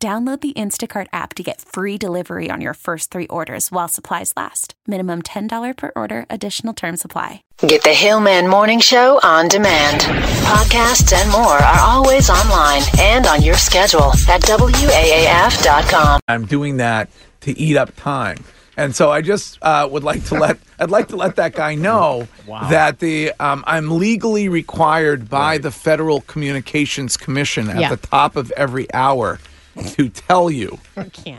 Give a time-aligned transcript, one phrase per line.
[0.00, 4.32] Download the Instacart app to get free delivery on your first three orders while supplies
[4.36, 4.74] last.
[4.86, 7.42] Minimum $10 per order, additional term supply.
[7.66, 10.02] Get the Hill-Man Morning Show on demand.
[10.02, 16.20] Podcasts and more are always online and on your schedule at WAAF.com.
[16.28, 18.36] I'm doing that to eat up time.
[18.76, 21.74] And so I just uh, would like to let I'd like to let that guy
[21.74, 27.88] know that the um, I'm legally required by the Federal Communications Commission at Yeah.
[27.88, 29.40] the top of every hour
[29.96, 30.78] to tell you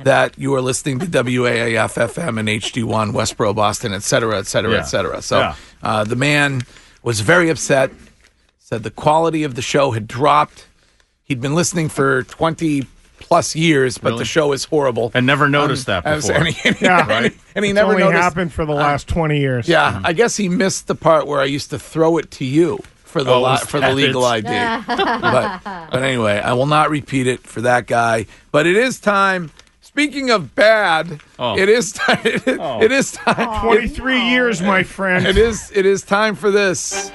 [0.03, 4.71] that you are listening to WAAF FM and HD1 Westboro, Boston, et cetera, et cetera,
[4.73, 4.79] Yeah.
[4.79, 5.21] et cetera.
[5.21, 5.55] So Yeah.
[5.83, 6.63] uh, the man
[7.03, 7.91] was very upset.
[8.59, 10.67] Said the quality of the show had dropped.
[11.23, 12.85] He'd been listening for 20
[13.19, 14.19] plus years, but Really?
[14.19, 15.11] the show is horrible.
[15.13, 16.35] And never noticed that before.
[16.35, 17.05] And he, and he- Yeah.
[17.07, 17.33] Right.
[17.55, 18.21] and he It's never only noticed.
[18.21, 19.67] happened for the last 20 years.
[19.67, 22.79] Yeah, I guess he missed the part where I used to throw it to you
[23.09, 24.45] for the Oh, li- for the legal it?
[24.45, 24.83] ID.
[24.87, 28.25] but but anyway, I will not repeat it for that guy.
[28.51, 29.51] But it is time.
[29.81, 31.57] Speaking of bad, Oh.
[31.57, 32.19] it is time.
[32.25, 32.81] It is, Oh.
[32.81, 33.61] it is time.
[33.65, 35.25] 23 years, my friend.
[35.25, 37.11] It is it is time for this.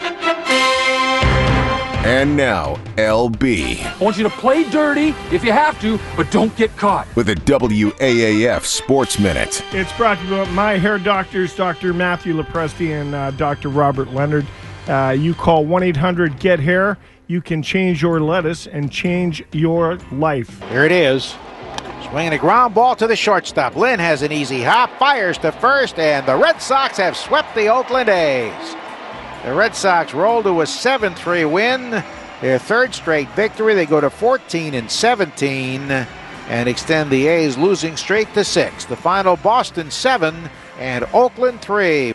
[2.07, 6.55] And now, LB I want you to play dirty if you have to, but don't
[6.55, 7.07] get caught.
[7.17, 9.65] with a WAAF Sports Minute.
[9.73, 11.95] It's brought to you by my hair doctors, Dr.
[11.95, 13.71] Matthew Lopresti and uh, Dr.
[13.71, 14.45] Robert Leonard.
[14.89, 16.99] Uh, you call 1 800 GET HAIR.
[17.27, 20.61] You can change your lettuce and change your life.
[20.69, 21.35] Here it is.
[22.09, 23.77] Swinging a ground ball to the shortstop.
[23.77, 27.69] Lynn has an easy hop, fires to first, and the Red Sox have swept the
[27.69, 28.77] Oakland A's.
[29.45, 32.03] The Red Sox roll to a 7 3 win.
[32.41, 33.75] Their third straight victory.
[33.75, 36.07] They go to 14 and 17
[36.49, 38.85] and extend the A's losing streak to six.
[38.85, 42.14] The final Boston 7 and Oakland 3.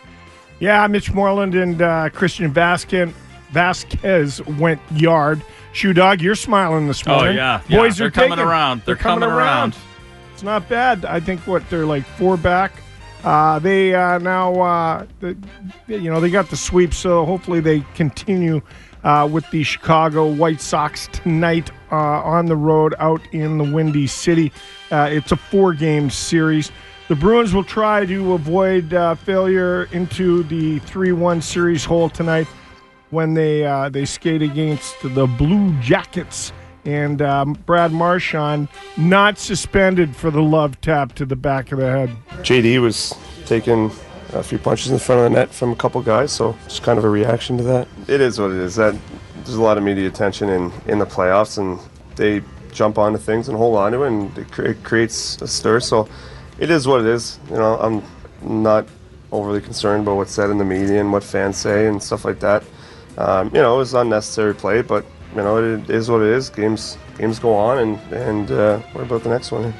[0.60, 3.12] Yeah, Mitch Moreland and uh, Christian Vázquez,
[3.52, 5.42] Vázquez went yard.
[5.72, 7.36] Shoe Dog, you're smiling this Oh, morning.
[7.36, 7.60] yeah.
[7.68, 8.82] Yeah, Boys they're are coming taking- around.
[8.84, 9.76] They're coming around.
[10.34, 11.04] It's not bad.
[11.04, 12.72] I think what they're like four back.
[13.24, 15.36] Uh, they uh, now, uh, the,
[15.86, 18.62] you know, they got the sweep, so hopefully they continue
[19.04, 24.06] uh, with the Chicago White Sox tonight uh, on the road out in the Windy
[24.06, 24.50] City.
[24.90, 26.72] Uh, it's a four-game series.
[27.10, 32.46] The Bruins will try to avoid uh, failure into the three-one series hole tonight
[33.10, 36.52] when they uh, they skate against the Blue Jackets.
[36.84, 41.90] And um, Brad Marchand not suspended for the love tap to the back of the
[41.90, 42.10] head.
[42.44, 43.12] JD was
[43.44, 43.90] taking
[44.32, 46.96] a few punches in front of the net from a couple guys, so it's kind
[46.96, 47.88] of a reaction to that.
[48.06, 48.76] It is what it is.
[48.76, 48.94] That
[49.34, 51.76] there's a lot of media attention in in the playoffs, and
[52.14, 52.40] they
[52.70, 55.80] jump onto things and hold on to it, and it, cre- it creates a stir.
[55.80, 56.08] So
[56.60, 57.40] it is what it is.
[57.50, 58.02] You know, I'm
[58.42, 58.86] not
[59.32, 62.38] overly concerned about what's said in the media and what fans say and stuff like
[62.40, 62.62] that.
[63.18, 65.04] Um, you know, it was unnecessary play, but
[65.34, 66.50] you know, it is what it is.
[66.50, 69.72] Games games go on, and and uh, what about the next one?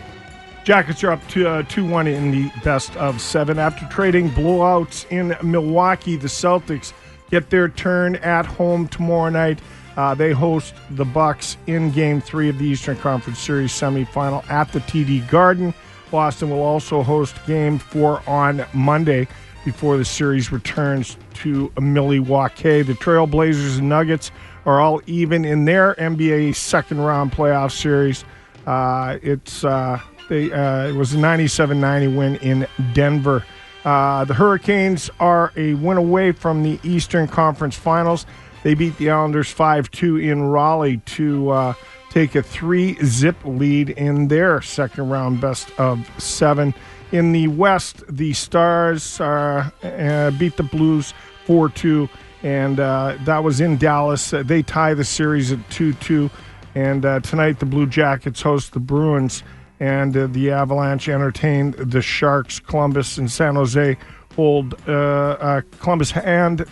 [0.65, 3.59] Jackets are up to uh, 2 1 in the best of seven.
[3.59, 6.93] After trading blowouts in Milwaukee, the Celtics
[7.31, 9.61] get their turn at home tomorrow night.
[9.97, 14.71] Uh, they host the Bucks in Game Three of the Eastern Conference Series semifinal at
[14.73, 15.75] the TD Garden.
[16.11, 19.29] Boston will also host Game Four on Monday
[19.65, 22.83] before the series returns to Milwaukee.
[22.83, 24.31] The Trailblazers and Nuggets
[24.67, 28.25] are all even in their NBA second round playoff series.
[28.67, 33.45] Uh, it's uh, they uh, it was a 97-90 win in Denver.
[33.85, 38.27] Uh, the Hurricanes are a win away from the Eastern Conference Finals.
[38.63, 41.75] They beat the Islanders 5-2 in Raleigh to uh,
[42.11, 46.75] take a three-zip lead in their second round best of seven.
[47.13, 51.15] In the West, the Stars uh, uh, beat the Blues
[51.47, 52.09] 4-2,
[52.43, 54.31] and uh, that was in Dallas.
[54.31, 56.31] They tie the series at 2-2.
[56.75, 59.43] And uh, tonight, the Blue Jackets host the Bruins,
[59.81, 62.61] and uh, the Avalanche entertain the Sharks.
[62.61, 63.97] Columbus and San Jose
[64.37, 66.65] hold uh, Columbus and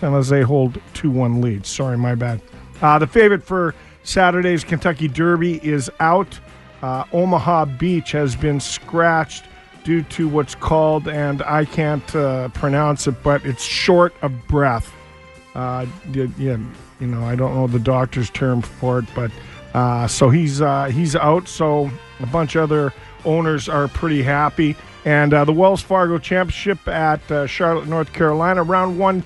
[0.00, 1.68] San Jose hold 2 1 leads.
[1.68, 2.40] Sorry, my bad.
[2.80, 6.38] The favorite for Saturday's Kentucky Derby is out.
[6.82, 9.44] Uh, Omaha Beach has been scratched
[9.82, 14.92] due to what's called, and I can't uh, pronounce it, but it's short of breath.
[15.54, 16.26] Uh, yeah,
[17.00, 19.30] you know, I don't know the doctor's term for it, but
[19.72, 21.48] uh, so he's uh, he's out.
[21.48, 21.90] So
[22.20, 22.92] a bunch of other
[23.24, 24.76] owners are pretty happy.
[25.04, 29.22] And uh, the Wells Fargo Championship at uh, Charlotte, North Carolina, round one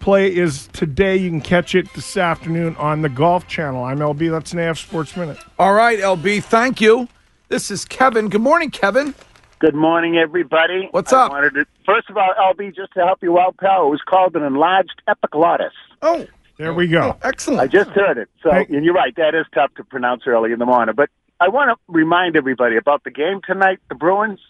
[0.00, 1.16] play is today.
[1.16, 3.84] You can catch it this afternoon on the Golf Channel.
[3.84, 4.30] I'm LB.
[4.30, 5.38] That's an AF Sports Minute.
[5.58, 7.08] All right, LB, thank you.
[7.48, 8.28] This is Kevin.
[8.28, 9.14] Good morning, Kevin.
[9.58, 10.88] Good morning, everybody.
[10.92, 11.32] What's I up?
[11.32, 14.34] Wanted to, first of all, LB, just to help you out, pal, it was called
[14.34, 15.72] an enlarged epiglottis.
[16.02, 16.26] Oh,
[16.56, 17.16] There we go.
[17.22, 17.60] Oh, excellent.
[17.60, 18.28] I just heard it.
[18.42, 18.66] So, Hey.
[18.70, 20.94] and you're right, that is tough to pronounce early in the morning.
[20.94, 21.10] But
[21.40, 24.40] I want to remind everybody about the game tonight, the Bruins.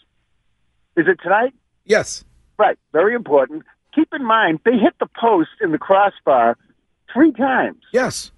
[0.96, 1.54] Is it tonight?
[1.84, 2.24] yes.
[2.58, 2.78] Right.
[2.92, 3.62] Very important.
[3.94, 6.56] Keep in mind, they hit the post in the crossbar
[7.12, 7.82] three times.
[7.92, 8.30] Yes.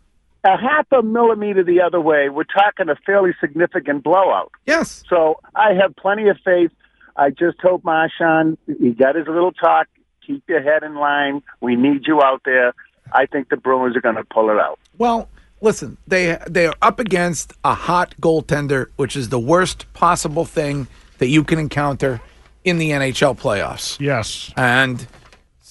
[0.44, 4.50] A half a millimeter the other way, we're talking a fairly significant blowout.
[4.66, 5.04] Yes.
[5.08, 6.72] So I have plenty of faith.
[7.16, 9.86] I just hope Marchand, he got his little talk.
[10.26, 11.42] Keep your head in line.
[11.60, 12.74] We need you out there.
[13.12, 14.78] I think the Bruins are going to pull it out.
[14.96, 15.28] Well,
[15.60, 20.86] listen, they they are up against a hot goaltender, which is the worst possible thing
[21.18, 22.20] that you can encounter
[22.64, 23.98] in the NHL playoffs.
[24.00, 24.52] Yes.
[24.56, 25.06] And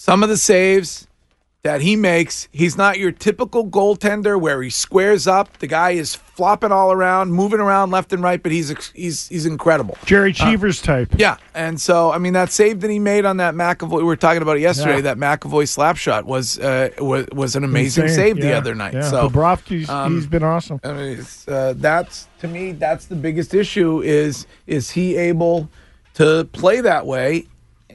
[0.02, 1.08] some of the saves
[1.62, 5.60] that he makes, he's not your typical goaltender where he squares up.
[5.60, 9.46] The guy is flopping all around, moving around left and right, but he's he's he's
[9.46, 9.96] incredible.
[10.06, 11.14] Gerry Cheevers type.
[11.20, 14.16] Yeah, and so I mean that save that he made on that McAvoy, we were
[14.16, 14.96] talking about it yesterday.
[14.96, 15.14] Yeah.
[15.14, 18.16] That McAvoy slap shot was uh, was was an amazing Insane.
[18.16, 18.96] save the other night.
[18.96, 19.08] Yeah.
[19.08, 20.80] So Bobrovsky's um, he's been awesome.
[20.84, 25.70] I mean, it's, uh, that's to me that's the biggest issue is is he able
[26.16, 27.46] to play that way,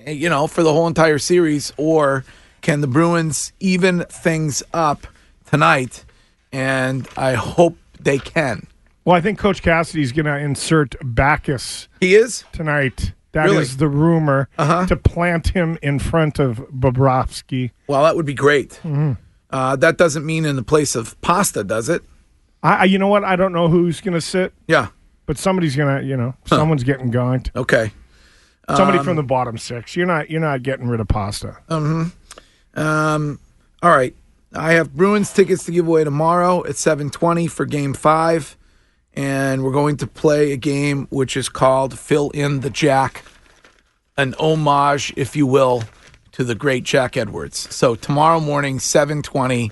[0.06, 2.24] you know, for the whole entire series, or
[2.62, 5.06] can the Bruins even things up
[5.46, 6.04] tonight?
[6.52, 8.66] And I hope they can.
[9.04, 12.44] Well, I think Coach Cassidy's going to insert Backes He is.
[12.52, 13.12] tonight.
[13.32, 13.64] That is Really?
[13.66, 14.86] the rumor Uh-huh.
[14.86, 17.70] to plant him in front of Bobrovsky.
[17.86, 18.80] Well, that would be great.
[18.82, 19.12] Mm-hmm.
[19.50, 22.02] Uh, that doesn't mean in the place of Pasta, does it?
[22.62, 23.22] I, you know what?
[23.24, 24.88] I don't know who's going to sit, Yeah.
[25.26, 27.50] but somebody's going to, you know, someone's getting gonked.
[27.54, 27.92] Okay.
[28.74, 29.94] Somebody from the bottom six.
[29.94, 31.58] You're not you're not getting rid of pasta.
[32.74, 33.38] Um,
[33.82, 34.14] all right.
[34.52, 38.56] I have Bruins tickets to give away tomorrow at 7:20 for game 5
[39.14, 43.24] and we're going to play a game which is called Fill in the Jack,
[44.16, 45.84] an homage if you will
[46.32, 47.72] to the great Jack Edwards.
[47.74, 49.70] So tomorrow morning 7:20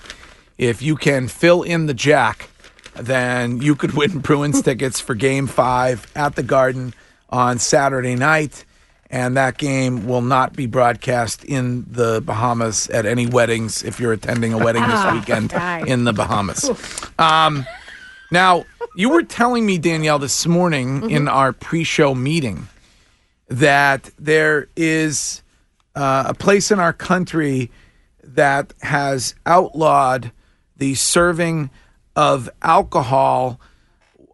[0.56, 2.48] if you can fill in the Jack,
[2.94, 6.94] then you could win Bruins tickets for game 5 at the Garden
[7.28, 8.64] on Saturday night
[9.10, 14.12] and that game will not be broadcast in the Bahamas at any weddings if you're
[14.12, 15.52] attending a wedding this weekend
[15.86, 16.70] in the Bahamas.
[17.18, 17.66] Um,
[18.30, 18.64] now,
[18.96, 22.68] you were telling me, Danielle, this morning in our pre show meeting
[23.48, 25.42] that there is
[25.94, 27.70] uh, a place in our country
[28.22, 30.32] that has outlawed
[30.76, 31.70] the serving
[32.16, 33.60] of alcohol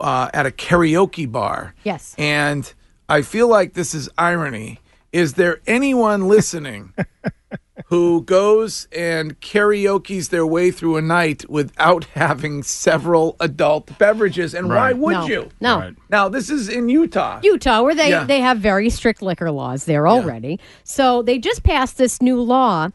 [0.01, 1.75] uh, at a karaoke bar.
[1.85, 2.15] Yes.
[2.17, 2.73] And
[3.11, 4.79] I feel like this is irony.
[5.13, 6.95] Is there anyone listening
[7.87, 14.55] who goes and karaoke's their way through a night without having several adult beverages?
[14.55, 15.27] And why would No.
[15.27, 15.51] you?
[15.61, 15.79] No.
[15.81, 15.97] Right.
[16.09, 17.41] Now, this is in Utah.
[17.43, 18.23] Utah, where they, Yeah.
[18.23, 20.61] they have very strict liquor laws there already.
[20.85, 22.91] So they just passed this new law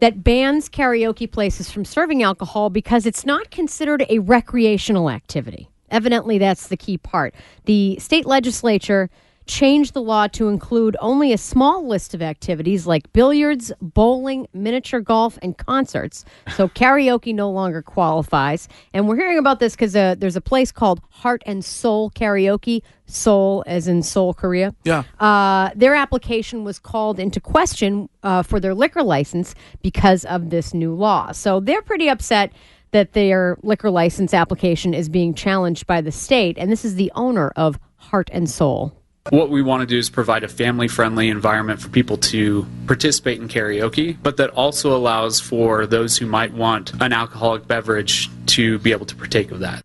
[0.00, 5.68] that bans karaoke places from serving alcohol because it's not considered a recreational activity.
[5.92, 7.34] Evidently, that's the key part.
[7.66, 9.10] The state legislature
[9.50, 15.00] changed the law to include only a small list of activities like billiards, bowling, miniature
[15.00, 16.24] golf, and concerts.
[16.54, 18.68] So karaoke no longer qualifies.
[18.94, 22.82] And we're hearing about this because uh, there's a place called Heart and Seoul Karaoke,
[23.06, 24.72] Seoul as in Seoul, Korea.
[24.84, 25.02] Yeah.
[25.18, 30.72] Uh, their application was called into question uh, for their liquor license because of this
[30.72, 31.32] new law.
[31.32, 32.52] So they're pretty upset
[32.92, 36.56] that their liquor license application is being challenged by the state.
[36.56, 38.99] And this is the owner of Heart and Seoul.
[39.30, 43.40] What we want to do is provide a family friendly environment for people to participate
[43.40, 48.80] in karaoke, but that also allows for those who might want an alcoholic beverage to
[48.80, 49.84] be able to partake of that.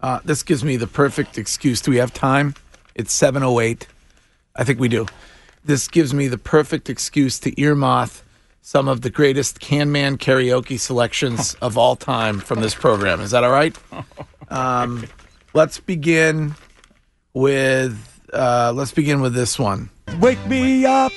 [0.00, 1.82] Uh, this gives me the perfect excuse.
[1.82, 2.54] Do we have time?
[2.94, 3.86] It's 7.08.
[4.56, 5.06] I think we do.
[5.64, 8.22] This gives me the perfect excuse to earmoth
[8.62, 13.20] some of the greatest can man karaoke selections of all time from this program.
[13.20, 13.76] Is that all right?
[14.48, 15.06] Um,
[15.54, 16.54] let's begin
[17.32, 19.90] with uh, let's begin with this one.
[20.20, 21.12] Wake me up,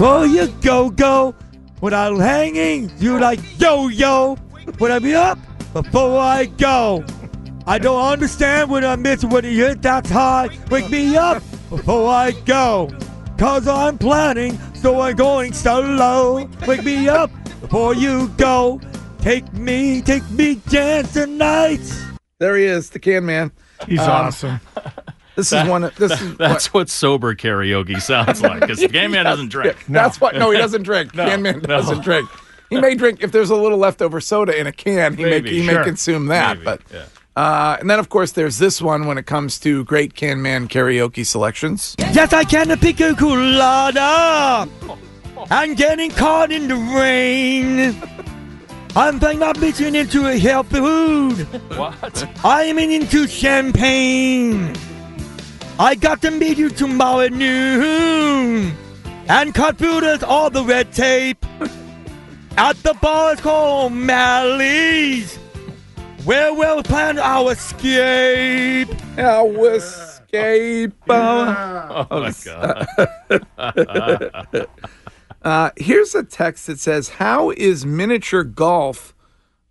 [0.00, 1.34] oh you go go.
[1.80, 4.34] When I'm hanging, you like yo yo.
[4.78, 5.38] When I be up
[5.72, 7.04] before I go.
[7.66, 10.48] I don't understand when I miss when you hit that high.
[10.70, 12.90] Wake me up before I go.
[13.36, 16.48] Cause I'm planning, so I'm going solo.
[16.66, 17.30] Wake me up
[17.60, 18.80] before you go.
[19.20, 21.80] Take me, take me dance tonight.
[22.38, 23.52] There he is, the can man.
[23.86, 24.60] He's Um, awesome.
[25.38, 25.84] This is one.
[25.84, 28.58] of- This is That's what sober karaoke sounds like.
[28.60, 29.76] Because the game man doesn't drink.
[29.76, 30.34] Yeah, That's what.
[30.34, 31.14] No, he doesn't drink.
[31.14, 31.66] No, can man no.
[31.68, 32.28] doesn't drink.
[32.70, 35.16] He may drink if there's a little leftover soda in a can.
[35.16, 35.78] He Maybe, may he sure.
[35.78, 36.58] may consume that.
[36.58, 37.04] Maybe, but yeah.
[37.36, 40.66] uh, and then of course there's this one when it comes to great can man
[40.68, 41.94] karaoke selections.
[41.98, 44.68] Yes, I can pick a colada.
[45.52, 47.96] I'm getting caught in the rain.
[48.96, 51.36] I'm playing my bitchin' into a healthy food.
[51.78, 52.28] What?
[52.44, 54.74] I'm into champagne.
[55.78, 58.72] I got to meet you tomorrow at noon.
[59.28, 61.44] And cut through this all the red tape.
[62.56, 65.36] At the bar it's called Mally's.
[66.24, 68.88] Where we'll plan our escape.
[69.18, 70.92] Our escape.
[71.10, 72.86] Oh my god.
[75.40, 79.14] Uh, here's a text that says, "How is miniature golf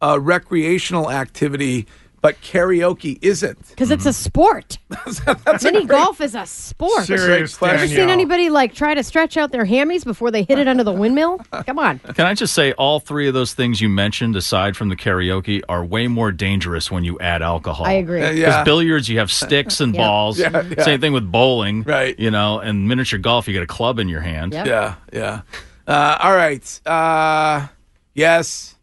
[0.01, 1.85] a recreational activity,
[2.21, 4.77] but karaoke isn't?" Because it's a sport.
[5.63, 7.03] Mini golf is a sport.
[7.05, 8.09] Serious, Ever seen Danielle.
[8.09, 11.39] anybody like try to stretch out their hammies before they hit it under the windmill?
[11.65, 11.99] Come on.
[11.99, 15.61] Can I just say all three of those things you mentioned, aside from the karaoke,
[15.69, 17.85] are way more dangerous when you add alcohol.
[17.85, 18.21] I agree.
[18.23, 18.63] Uh, Because yeah.
[18.63, 20.01] billiards, you have sticks and Yeah.
[20.01, 20.39] balls.
[20.39, 20.83] Yeah, yeah.
[20.83, 21.83] Same thing with bowling.
[21.83, 22.17] Right.
[22.19, 24.53] You know, and miniature golf, you get a club in your hand.
[24.53, 24.65] Yep.
[24.65, 25.41] Yeah, yeah.
[25.87, 26.81] Uh, all right.
[26.85, 27.67] Uh,
[28.13, 28.75] yes,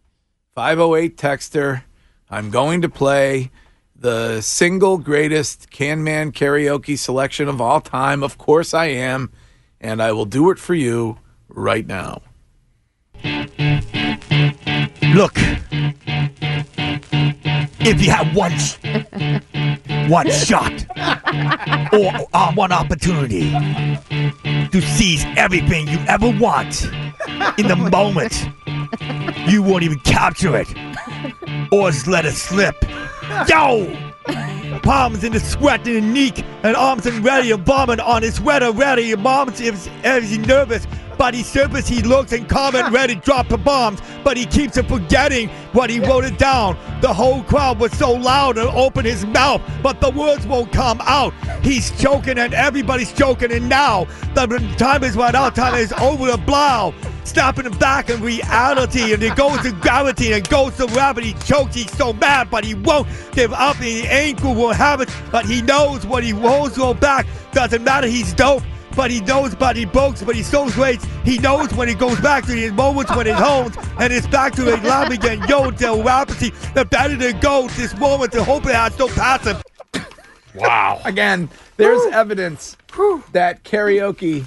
[0.55, 1.83] 508 texter.
[2.35, 3.53] I'm going to play
[3.95, 8.25] the single greatest Can Man karaoke selection of all time.
[8.25, 9.31] Of course I am.
[9.81, 12.23] And I will do it for you right now.
[15.15, 15.35] Look,
[17.79, 18.51] if you have one,
[20.11, 20.73] one shot
[21.93, 23.53] or uh, one opportunity
[24.73, 26.83] to seize everything you ever want
[27.59, 28.49] in the moment,
[29.49, 30.67] you won't even capture it
[31.71, 32.77] or just let it slip.
[33.49, 33.93] Yo!
[34.83, 38.37] Palms in the sweat and the neck, and arms and ready, and bombing on his
[38.37, 39.15] sweater ready.
[39.17, 43.59] Mom's is, is nervous, but he surface he looks and calm and ready, drop the
[43.59, 46.77] bombs, but he keeps on forgetting what he wrote it down.
[47.01, 51.01] The whole crowd was so loud and open his mouth, but the words won't come
[51.03, 51.33] out.
[51.63, 54.47] He's choking and everybody's choking, and now the
[54.79, 56.95] time is run out, time is over the blow.
[57.25, 61.29] Snapping him back in reality, and it goes to gravity and goes to gravity.
[61.29, 63.77] He chokes, he's so mad, but he won't give up.
[63.77, 67.27] And the ankle will have it, but he knows when he rolls go back.
[67.53, 68.63] Doesn't matter, he's dope.
[68.95, 71.03] But he knows, but he books, but he's so great.
[71.25, 74.53] He knows when he goes back to his moments when it hones, and it's back
[74.55, 75.43] to a lab again.
[75.49, 77.67] Yo, Del Rapidity, the better to go.
[77.69, 79.61] This moment, to hope it has no passive.
[80.55, 81.01] Wow.
[81.05, 82.77] Again, there's evidence
[83.33, 84.47] that karaoke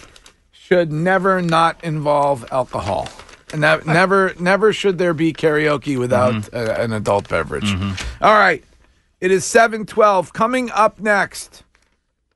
[0.67, 3.07] should never not involve alcohol.
[3.53, 6.55] And that never, never should there be karaoke without mm-hmm.
[6.55, 7.63] a, an adult beverage.
[7.71, 8.23] Mm-hmm.
[8.23, 8.61] All right.
[9.21, 10.33] It is 712.
[10.33, 11.63] Coming up next,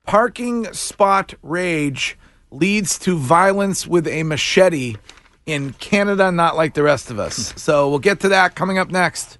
[0.05, 2.17] parking spot rage
[2.51, 4.95] leads to violence with a machete
[5.45, 7.51] in Canada, not like the rest of us.
[7.51, 7.57] Hmm.
[7.57, 9.39] So we'll get to that coming up next.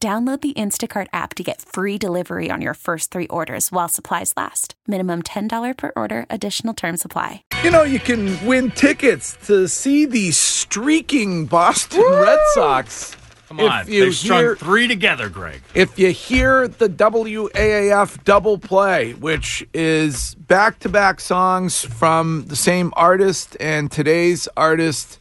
[0.00, 4.32] Download the Instacart app to get free delivery on your first three orders while supplies
[4.36, 4.74] last.
[4.86, 7.42] Minimum $10 per order, additional term supply.
[7.64, 13.16] You know, you can win tickets to see the streaking Boston Red Sox.
[13.48, 13.90] Come If on.
[13.90, 15.62] you They've strung three together, Greg.
[15.74, 22.54] If you hear the WAAF double play, which is back to back songs from the
[22.56, 25.18] same artist, and today's artist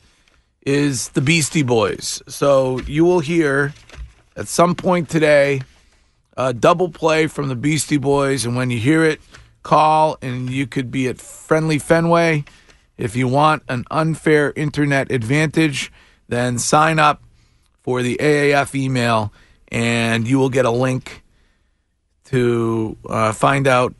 [0.67, 2.21] is the Beastie Boys.
[2.27, 3.73] So you will hear
[4.37, 5.61] at some point today
[6.37, 8.45] a double play from the Beastie Boys.
[8.45, 9.19] And when you hear it,
[9.63, 12.45] call and you could be at Friendly Fenway.
[12.97, 15.91] If you want an unfair internet advantage,
[16.27, 17.23] then sign up
[17.81, 19.33] for the AAF email
[19.69, 21.23] and you will get a link
[22.25, 23.95] to uh, find out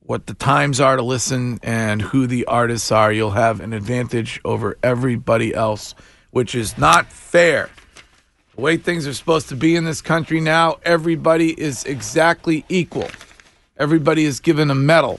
[0.00, 3.10] what the times are to listen and who the artists are.
[3.10, 5.94] You'll have an advantage over everybody else,
[6.30, 7.70] which is not fair.
[8.54, 13.08] The way things are supposed to be in this country now, everybody is exactly equal.
[13.76, 15.18] Everybody is given a medal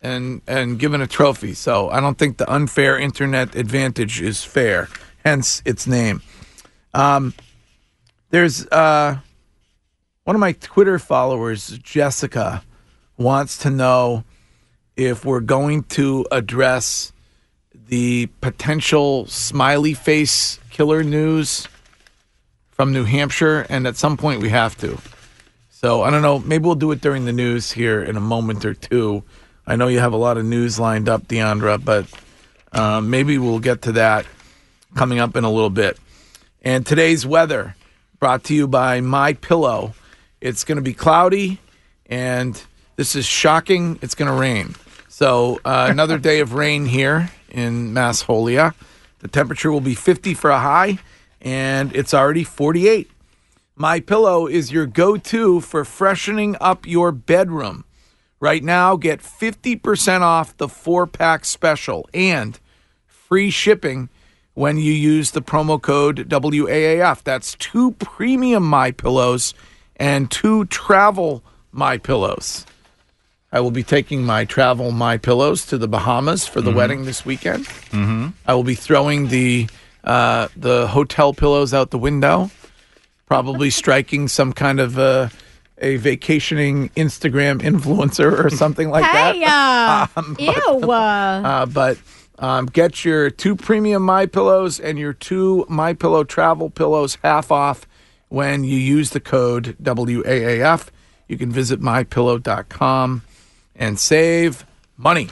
[0.00, 1.52] and and given a trophy.
[1.52, 4.88] So I don't think the unfair internet advantage is fair.
[5.24, 6.22] Hence its name.
[6.94, 7.34] Um,
[8.30, 9.18] there's uh,
[10.24, 12.62] one of my Twitter followers, Jessica,
[13.18, 14.24] wants to know
[14.96, 17.12] if we're going to address
[17.88, 21.68] the potential smiley face killer news
[22.76, 24.98] from New Hampshire, and at some point we have to.
[25.70, 26.38] So I don't know.
[26.38, 29.24] Maybe we'll do it during the news here in a moment or two.
[29.66, 32.06] I know you have a lot of news lined up, Deandra, but
[32.72, 34.26] um, maybe we'll get to that
[34.94, 35.98] coming up in a little bit.
[36.62, 37.76] And today's weather
[38.20, 39.94] brought to you by My Pillow.
[40.40, 41.60] It's going to be cloudy,
[42.06, 42.62] and
[42.96, 43.98] this is shocking.
[44.02, 44.74] It's going to rain.
[45.08, 48.22] So uh, another day of rain here in Mass.
[48.22, 48.72] The
[49.30, 50.98] temperature will be 50 for a high,
[51.46, 53.08] and it's already 48.
[53.76, 57.84] My Pillow is your go-to for freshening up your bedroom.
[58.40, 62.58] Right now, get 50% off the four-pack special and
[63.06, 64.08] free shipping
[64.54, 67.22] when you use the promo code WAAF.
[67.22, 69.54] That's two premium My Pillows
[69.96, 72.66] and two travel My Pillows.
[73.52, 76.74] I will be taking my travel My Pillows to the Bahamas for the Mhm.
[76.74, 77.66] wedding this weekend.
[77.92, 78.28] Mm-hmm.
[78.46, 79.68] I will be throwing the
[80.06, 82.50] uh, the hotel pillows out the window,
[83.26, 85.28] probably striking some kind of uh,
[85.78, 90.06] a vacationing Instagram influencer or something like hey, that.
[90.16, 90.90] uh, Um, ew.
[90.90, 91.98] Uh, uh, but
[92.38, 97.50] um, get your two premium My Pillows and your two My Pillow travel pillows half
[97.50, 97.86] off
[98.28, 100.88] when you use the code WAAF.
[101.28, 103.22] You can visit mypillow.com
[103.74, 104.64] and save
[104.96, 105.28] money.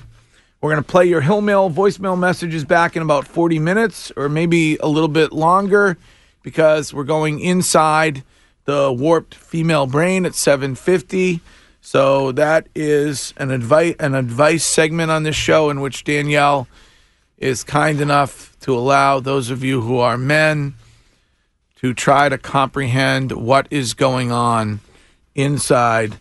[0.65, 4.31] We're going to play your Hill Mail voicemail messages back in about 40 minutes or
[4.31, 5.99] maybe a little bit longer
[6.43, 8.23] because we're going inside
[8.65, 11.41] the warped female brain at 750.
[11.83, 16.67] So that is an advice an advice segment on this show in which Danielle
[17.37, 20.77] is kind enough to allow those of you who are men
[21.77, 24.81] to try to comprehend what is going on
[25.35, 26.17] inside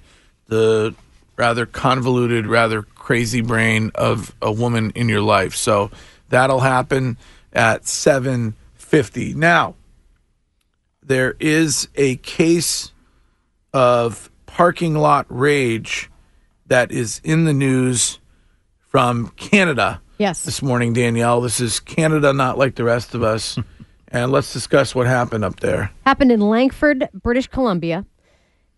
[0.48, 0.94] the
[1.38, 5.54] rather convoluted, rather crazy brain of a woman in your life.
[5.56, 5.92] So
[6.30, 7.18] that'll happen
[7.52, 9.34] at 7:50.
[9.36, 9.76] Now,
[11.06, 12.94] there is a case
[13.74, 16.10] of parking lot rage
[16.68, 18.20] that is in the news
[18.80, 20.02] from Canada.
[20.18, 20.46] Yes.
[20.46, 21.42] This morning, Danielle.
[21.42, 23.60] This is Canada not like the rest of us.
[24.08, 25.92] and let's discuss what happened up there.
[26.06, 28.06] happened in Langford, British Columbia.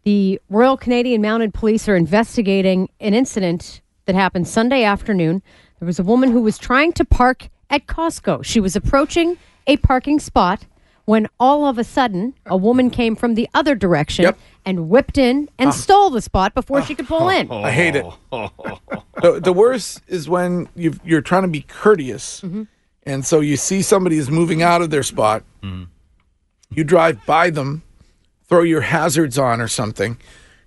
[0.04, 5.42] The Royal Canadian Mounted Police are investigating an incident that happened Sunday afternoon.
[5.80, 8.44] There was a woman who was trying to park at Costco.
[8.46, 9.38] She was approaching
[9.68, 10.66] a parking spot
[11.06, 14.34] when all of a sudden a woman came from the other direction
[14.66, 15.72] and whipped in and ah.
[15.72, 17.30] stole the spot before she could pull oh.
[17.30, 17.52] in.
[17.52, 18.06] I hate it.
[18.32, 22.64] the, the worst is when you you're trying to be courteous, mm-hmm.
[23.04, 25.44] and so you see somebody is moving out of their spot.
[25.62, 25.88] Mm.
[26.72, 27.84] You drive by them,
[28.50, 30.18] throw your hazards on or something,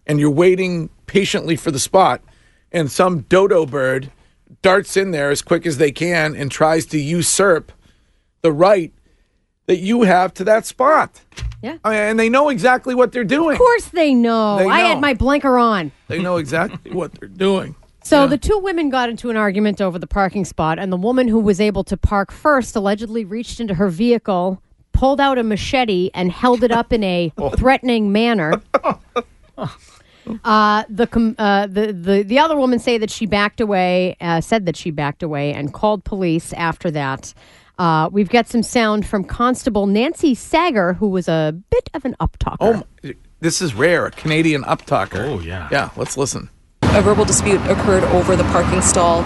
[0.07, 2.23] and you're waiting patiently for the spot,
[2.73, 4.11] and some dodo bird
[4.63, 7.73] darts in there as quick as they can and tries to usurp
[8.43, 8.93] the right
[9.67, 11.21] that you have to that spot.
[11.63, 11.79] Yeah.
[11.85, 13.53] I mean, and they know exactly what they're doing.
[13.53, 14.59] Of course they know.
[14.59, 15.93] They I had my blinker on.
[16.09, 17.75] They know exactly what they're doing.
[18.03, 21.29] So the two women got into an argument over the parking spot, and the woman
[21.29, 26.11] who was able to park first allegedly reached into her vehicle, pulled out a machete,
[26.15, 27.51] and held it up in a oh.
[27.51, 28.63] threatening manner.
[30.45, 34.41] Uh, the, com- uh, the the the other woman say that she backed away, uh,
[34.41, 37.35] said that she backed away, and called police after that.
[37.79, 42.17] Uh, we've got some sound from Constable Nancy Saggar, who was a bit of an
[42.21, 42.57] uptalker.
[42.61, 42.73] Oh,
[43.05, 44.07] my- this is rare.
[44.07, 45.25] A Canadian uptalker.
[45.25, 45.69] Oh yeah.
[45.71, 45.91] Yeah.
[45.97, 46.51] Let's listen.
[46.83, 49.23] A verbal dispute occurred over the parking stall.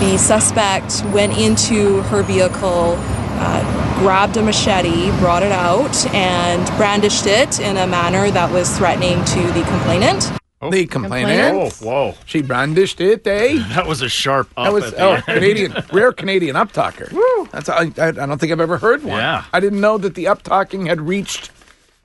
[0.00, 2.96] The suspect went into her vehicle,
[3.42, 8.76] uh, grabbed a machete, brought it out, and brandished it in a manner that was
[8.76, 10.30] threatening to the complainant.
[10.62, 10.70] Oh.
[10.70, 11.56] the complainant.
[11.56, 12.14] Oh, whoa.
[12.26, 13.64] She brandished it, eh?
[13.74, 14.64] That was a sharp up.
[14.66, 15.24] That was at the oh end.
[15.24, 17.08] Canadian, rare Canadian uptalker.
[17.50, 19.16] That's I, I, I don't think I've ever heard one.
[19.16, 19.44] Yeah.
[19.54, 21.50] I didn't know that the uptalking had reached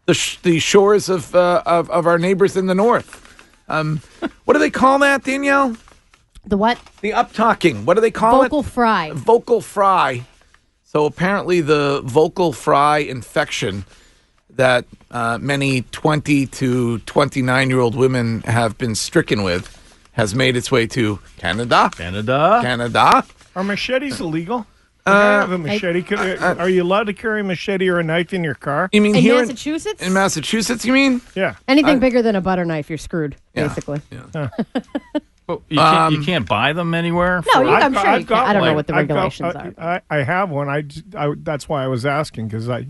[0.06, 3.22] the sh- the shores of, uh, of of our neighbors in the north.
[3.68, 4.00] Um,
[4.46, 5.76] what do they call that, Danielle?
[6.46, 6.80] The what?
[7.02, 7.84] The uptalking.
[7.84, 8.50] What do they call Vocal it?
[8.50, 9.12] Vocal fry.
[9.12, 10.24] Vocal fry.
[10.96, 13.84] So apparently, the vocal fry infection
[14.52, 19.68] that uh, many 20 to 29 year old women have been stricken with
[20.14, 21.92] has made its way to Canada.
[21.98, 22.60] Canada.
[22.62, 23.26] Canada.
[23.58, 24.66] Are machetes illegal?
[25.08, 26.02] Uh, I have a machete.
[26.02, 28.90] Could- uh, are you allowed to carry a machete or a knife in your car?
[28.92, 30.02] You mean In here Massachusetts?
[30.02, 31.22] In, in Massachusetts, you mean?
[31.36, 31.56] Yeah.
[31.68, 33.68] Anything I- bigger than a butter knife, you're screwed, Yeah.
[33.68, 34.02] basically.
[35.48, 37.44] Oh, you, can't, you Um, can't buy them anywhere.
[37.54, 38.26] No, you, I've I'm sure you I've can.
[38.26, 40.02] got I don't know what the I've got- regulations I, are.
[40.10, 40.70] I, I have one.
[40.70, 42.88] I, j- I- that's why I was asking because I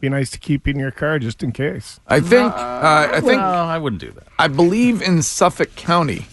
[0.00, 2.00] be nice to keep in your car just in case.
[2.08, 2.54] I think.
[2.54, 3.36] Uh, I think.
[3.42, 4.28] Well, I wouldn't do that.
[4.38, 6.24] I believe in Suffolk County,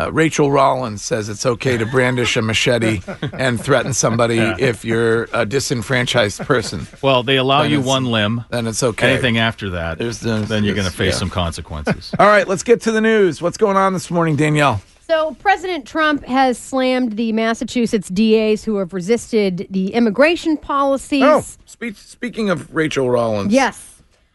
[0.00, 3.00] uh, Rachael Rollins says it's okay to brandish a machete
[3.32, 4.56] and threaten somebody Yeah.
[4.58, 6.86] if you're a disenfranchised person.
[7.02, 8.44] Well, they allow Then you one limb.
[8.50, 9.12] Then it's okay.
[9.12, 11.18] Anything after that, then you're going to face yeah.
[11.18, 12.12] some consequences.
[12.18, 13.42] All right, let's get to the news.
[13.42, 14.80] What's going on this morning, Danielle?
[15.06, 21.24] So, President Trump has slammed the Massachusetts DAs who have resisted the immigration policies.
[21.24, 23.52] Oh, speak, speaking of Rachael Rollins.
[23.52, 23.89] Yes.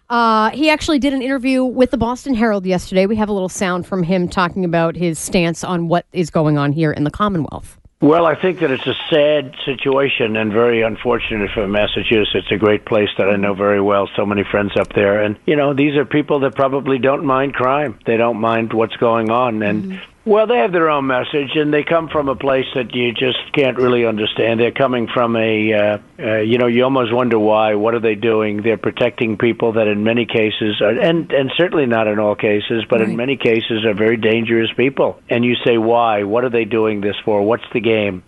[0.09, 3.05] Uh, he actually did an interview with the Boston Herald yesterday.
[3.05, 6.57] We have a little sound from him talking about his stance on what is going
[6.57, 7.79] on here in the Commonwealth.
[8.01, 12.45] Well, I think that it's a sad situation and very unfortunate for Massachusetts.
[12.51, 14.07] A great place that I know very well.
[14.15, 17.55] So many friends up there, and you know these are people that probably don't mind
[17.55, 17.97] crime.
[18.05, 21.83] They don't mind what's going on, and well, they have their own message, and they
[21.83, 24.59] come from a place that you just can't really understand.
[24.59, 27.75] They're coming from a, uh, uh, you know, you almost wonder why.
[27.75, 28.63] What are they doing?
[28.63, 32.83] They're protecting people that, in many cases, are, and and certainly not in all cases,
[32.89, 35.19] but in many cases, are very dangerous people.
[35.29, 36.23] And you say, why?
[36.23, 37.43] What are they doing this for?
[37.43, 38.23] What's the game?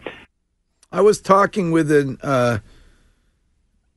[0.92, 2.60] I was talking with an uh,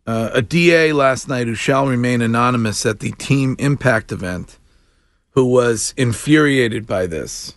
[0.07, 4.59] uh, a DA last night who shall remain anonymous at the Team Impact event,
[5.33, 7.55] who was infuriated by this,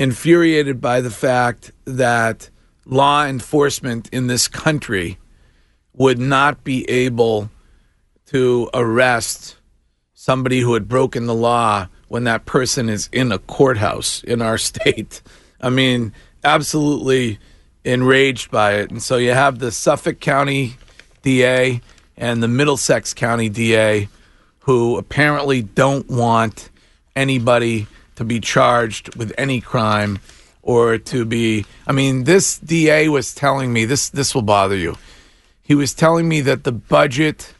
[0.00, 2.48] infuriated by the fact that
[2.86, 5.18] law enforcement in this country
[5.92, 7.50] would not be able
[8.24, 9.56] to arrest
[10.14, 14.56] somebody who had broken the law when that person is in a courthouse in our
[14.70, 15.20] state.
[15.60, 17.38] I mean, absolutely
[17.84, 18.90] enraged by it.
[18.90, 20.78] And so you have the Suffolk County
[21.20, 21.82] DA
[22.16, 24.08] and the Middlesex County DA
[24.60, 26.70] who apparently don't want
[27.14, 27.86] anybody
[28.20, 30.18] to be charged with any crime
[30.60, 34.98] or to be I mean this DA was telling me this this will bother you.
[35.62, 37.54] He was telling me that the budget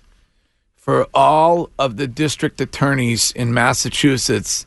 [0.77, 4.67] for all of the district attorneys in Massachusetts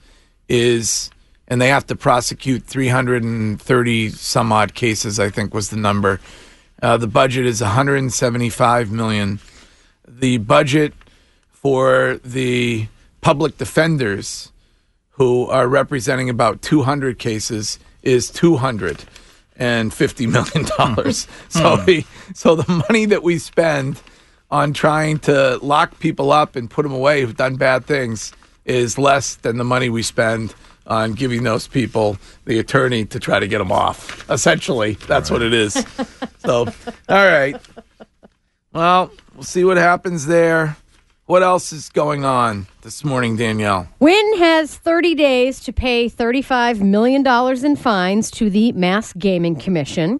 [0.50, 1.12] is
[1.48, 6.20] and they have to prosecute 330 some odd cases I think was the number.
[6.82, 9.40] Uh, the budget is 175 million.
[10.08, 10.94] The budget
[11.52, 12.88] for the
[13.22, 14.50] public defenders
[15.13, 21.28] who are representing about 200 cases is 250 million dollars.
[21.49, 21.86] so Hmm.
[21.86, 24.02] we, so the money that we spend
[24.52, 28.34] on trying to lock people up and put them away who've done bad things
[28.65, 30.54] is less than the money we spend
[30.86, 34.30] on giving those people the attorney to try to get them off.
[34.30, 35.73] Essentially, that's what it is.
[36.39, 36.65] so,
[37.10, 37.56] all right.
[38.73, 40.76] Well, we'll see what happens there.
[41.26, 43.88] What else is going on this morning, Danielle?
[44.00, 47.26] Wynn has 30 days to pay $35 million
[47.66, 50.20] in fines to the Mass Gaming Commission.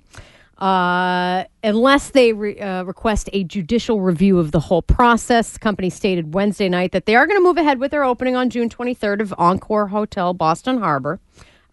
[0.58, 5.52] Uh, unless they re- uh, request a judicial review of the whole process.
[5.52, 8.38] The company stated Wednesday night that they are going to move ahead with their opening
[8.38, 11.20] on June 23rd of Encore Hotel, Boston Harbor.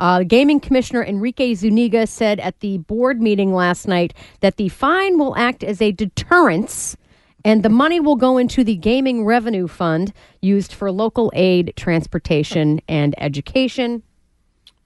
[0.01, 5.19] Uh, gaming commissioner Enrique Zuniga said at the board meeting last night that the fine
[5.19, 6.97] will act as a deterrence
[7.45, 12.81] and the money will go into the gaming revenue fund used for local aid, transportation,
[12.89, 14.03] and education.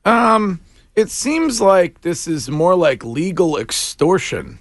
[0.04, 0.60] Um,
[0.94, 4.58] it seems like this is more like legal extortion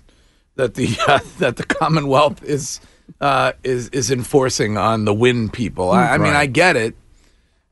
[0.55, 2.79] that the uh, that the Commonwealth is
[3.21, 5.91] uh, is is enforcing on the Wynn people.
[5.91, 6.95] I, I mean, I get it.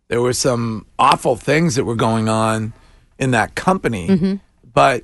[0.07, 2.73] There were some awful things that were going on
[3.17, 4.39] in that company,
[4.73, 5.03] but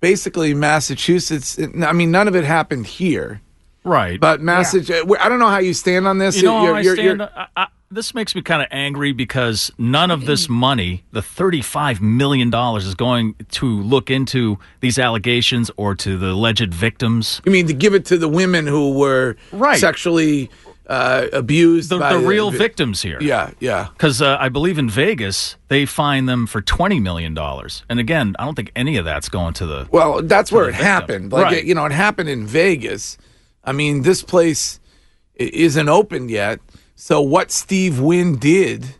[0.00, 1.58] basically, Massachusetts.
[1.58, 3.42] I mean, none of it happened here.
[3.88, 4.20] Right.
[4.20, 6.36] But Massachusetts, I don't know how you stand on this.
[6.36, 7.30] You know, You're- I you're- you're- stand.
[7.34, 12.02] I, I, this makes me kind of angry because none of this money, the thirty-five
[12.02, 17.40] million dollars, is going to look into these allegations or to the alleged victims.
[17.46, 19.78] You mean to give it to the women who were Right.
[19.80, 20.50] sexually
[20.86, 21.88] uh, abused?
[21.88, 23.18] The, the real vi- victims here.
[23.22, 23.88] Yeah, yeah.
[23.94, 28.36] Because uh, I believe in Vegas they fine them for twenty million dollars, and again,
[28.38, 29.88] I don't think any of that's going to the.
[29.90, 30.84] Well, that's where it victim.
[30.86, 31.32] happened.
[31.32, 31.54] Like Right.
[31.58, 33.16] it, you know, it happened in Vegas.
[33.64, 34.80] I mean, this place
[35.34, 36.60] isn't open yet.
[36.96, 38.94] So what Steve Wynn did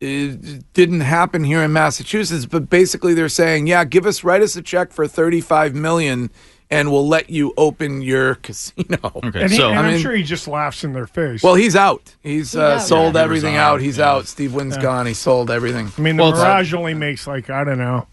[0.00, 4.56] it didn't happen here in Massachusetts, but basically they're saying, "Yeah, give us write us
[4.56, 6.30] a check for 35 million
[6.70, 10.12] and we'll let you open your casino." Okay, And, he, and I I'm mean, sure
[10.14, 11.42] he just laughs in their face.
[11.42, 12.16] well, he's out.
[12.22, 12.82] He's, uh, out.
[12.82, 13.80] sold Yeah, everything resigned, out.
[13.82, 14.26] He's out.
[14.26, 14.82] Steve Wynn's Yeah.
[14.82, 15.06] gone.
[15.06, 15.92] He sold everything.
[15.96, 18.06] I mean, the Well, Mirage only makes like I don't know,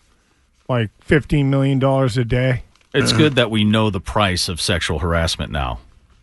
[0.67, 2.63] like fifteen million dollars a day.
[2.93, 5.79] It's good that we know the price of sexual harassment now.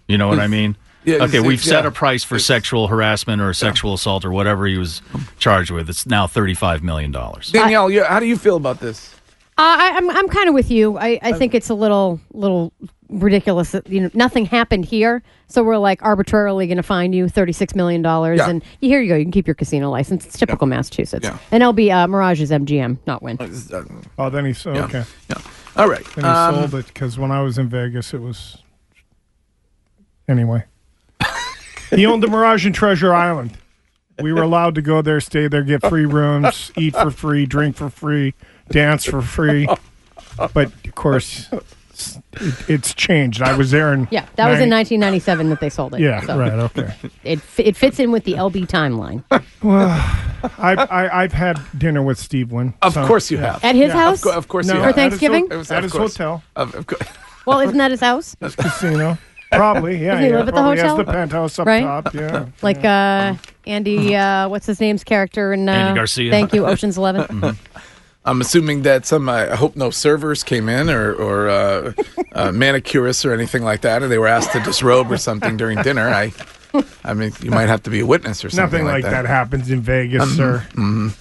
[0.09, 0.77] You know what I mean?
[1.05, 1.88] Yeah, okay, it's- we've it's- set yeah.
[1.88, 5.03] a price for sexual harassment or sexual assault or whatever he was
[5.38, 5.88] charged with.
[5.90, 7.50] It's now thirty-five million dollars.
[7.53, 9.14] Danielle, you, how do you feel about this?
[9.59, 10.96] I, I'm I'm kind of with you.
[10.98, 12.72] I, I think it's a little little
[13.11, 13.70] ridiculous.
[13.72, 17.53] That, you know, nothing happened here, so we're like arbitrarily going to fine you thirty
[17.53, 18.48] six million dollars, Yeah.
[18.48, 19.14] and here you go.
[19.16, 20.24] You can keep your casino license.
[20.27, 21.24] It's typical Massachusetts.
[21.24, 21.38] Yeah.
[21.53, 23.38] And LB uh, Mirage is MGM, not Wynn.
[24.18, 24.77] Oh, then he's sold.
[24.77, 24.85] Yeah.
[24.87, 25.05] Okay.
[25.29, 25.37] Yeah.
[25.76, 26.04] All right.
[26.16, 28.58] And he Um, sold it because when I was in Vegas, it was.
[30.28, 30.64] Anyway,
[31.90, 33.58] he owned the Mirage and Treasure Island.
[34.20, 37.76] We were allowed to go there, stay there, get free rooms, eat for free, drink
[37.76, 38.32] for free,
[38.70, 39.68] dance for free.
[40.37, 41.50] But of course,
[42.33, 43.42] it, it's changed.
[43.42, 46.00] I was there in Yeah, that was in 1997 that they sold it.
[46.00, 46.52] Yeah, so right.
[46.52, 46.92] Okay.
[47.24, 49.22] It fi- it fits in with the LB timeline.
[49.62, 49.88] Well,
[50.59, 52.74] I've I, I've had dinner with Steve Wynn.
[52.83, 53.64] Of so- course you have.
[53.64, 54.18] At his Yeah, house?
[54.18, 54.94] Of, cour- of course No, you at have.
[54.94, 55.46] For his Thanksgiving?
[55.48, 56.16] ho- It was- at of his course.
[56.16, 56.42] hotel.
[56.57, 57.09] Of, of course.
[57.46, 58.35] Well, isn't that his house?
[58.40, 59.18] His casino.
[59.52, 60.12] Probably, yeah.
[60.12, 60.37] Doesn't he yeah.
[60.38, 60.96] live at the Probably hotel?
[60.96, 61.83] has the penthouse up Right?
[61.83, 62.14] top.
[62.14, 62.46] Yeah.
[62.62, 63.35] Like uh,
[63.66, 66.30] Andy, uh, what's his name's character in uh, Andy Garcia.
[66.30, 67.57] Thank you, Ocean's 11 Mhm.
[68.24, 71.92] I'm assuming that some, I hope no servers came in or, or uh,
[72.32, 75.82] uh, manicurists or anything like that, and they were asked to disrobe or something during
[75.82, 76.08] dinner.
[76.08, 76.32] I,
[77.04, 79.26] I mean, you might have to be a witness or something Nothing like that.
[79.26, 80.66] happens in Vegas, Mhm, sir.
[80.72, 81.12] mhm.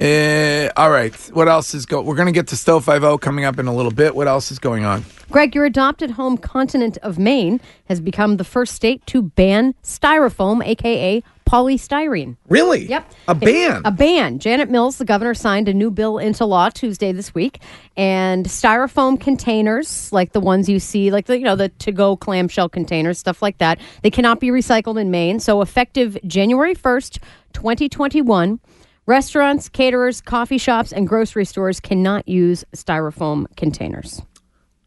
[0.00, 1.14] Uh, all right.
[1.32, 2.06] What else is going?
[2.06, 4.14] We're going to get to Stowe Five O coming up in a little bit.
[4.14, 5.04] What else is going on?
[5.28, 10.64] Greg, your adopted home continent of Maine has become the first state to ban styrofoam,
[10.64, 12.36] aka polystyrene.
[12.48, 12.86] Really?
[12.86, 13.12] Yep.
[13.26, 13.82] A ban?
[13.84, 14.38] A ban.
[14.38, 17.60] Janet Mills, the governor, signed a new bill into law Tuesday this week,
[17.96, 22.68] and styrofoam containers, like the ones you see, like the you know the to-go clamshell
[22.68, 25.40] containers, stuff like that, they cannot be recycled in Maine.
[25.40, 27.18] So effective January first,
[27.52, 28.60] twenty twenty-one.
[29.08, 34.20] Restaurants, caterers, coffee shops, and grocery stores cannot use styrofoam containers.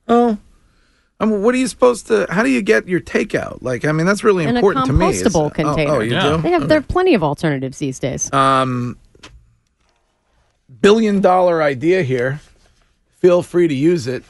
[0.07, 0.37] Oh.
[1.19, 2.27] I mean, what are you supposed to?
[2.29, 3.63] How do you get your takeout?
[3.63, 5.09] Like, I mean, that's really in important a to me.
[5.09, 5.91] is- compostable oh, container.
[5.91, 6.37] Oh, you do?
[6.37, 8.31] They have there are plenty of alternatives these days.
[8.31, 8.95] Um,
[10.81, 12.41] billion dollar idea here.
[13.17, 14.23] Feel free to use it.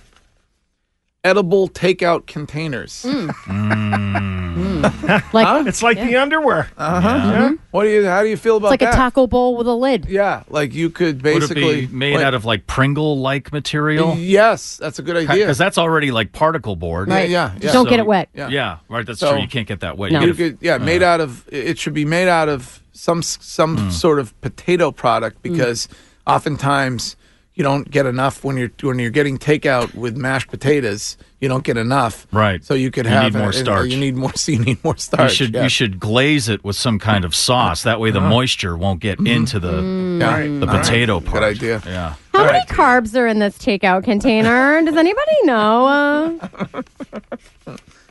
[1.26, 3.04] Edible takeout containers.
[3.04, 3.28] Mm.
[3.30, 4.12] Mm.
[4.52, 5.34] Mm.
[5.34, 6.70] Like it's like the underwear.
[6.78, 7.10] Uh huh.
[7.10, 7.56] Mm-hmm.
[7.72, 8.06] What do you?
[8.06, 8.94] How do you feel It's about like that?
[8.94, 10.08] a taco bowl with a lid.
[10.10, 14.18] Yeah, like you could Would basically it be made like- out of like Pringle-like material?
[14.18, 15.46] Yes, that's a good idea.
[15.46, 17.08] Because that's already like particle board.
[17.08, 17.30] Right.
[17.30, 18.28] Yeah, yeah, Just don't get it wet.
[18.34, 18.78] Yeah, Yeah.
[18.90, 19.06] right.
[19.06, 19.42] That's So- true.
[19.42, 20.12] You can't get that wet.
[20.12, 20.86] You You gotta- could, yeah, uh-huh.
[20.86, 21.48] made out of.
[21.50, 25.88] It should be made out of some some sort of potato product because
[26.28, 27.16] oftentimes
[27.54, 31.18] you don't get enough when you're when you're getting takeout with mashed potatoes.
[31.42, 32.28] You don't get enough.
[32.32, 32.64] Right.
[32.64, 33.90] So you could You have need more and- and starch.
[33.90, 34.32] You need more.
[34.36, 35.32] So you need more starch.
[35.32, 35.64] You should yeah.
[35.64, 37.84] you should glaze it with some kind of sauce.
[37.84, 38.30] That way, the Uh-huh.
[38.30, 40.38] moisture won't get into the Yeah.
[40.38, 40.84] the All right.
[40.84, 41.34] potato part.
[41.42, 41.82] Good idea.
[41.86, 42.14] Yeah.
[42.34, 44.82] How many carbs are in this takeout container?
[44.86, 45.88] Does anybody know?
[45.88, 46.82] Uh,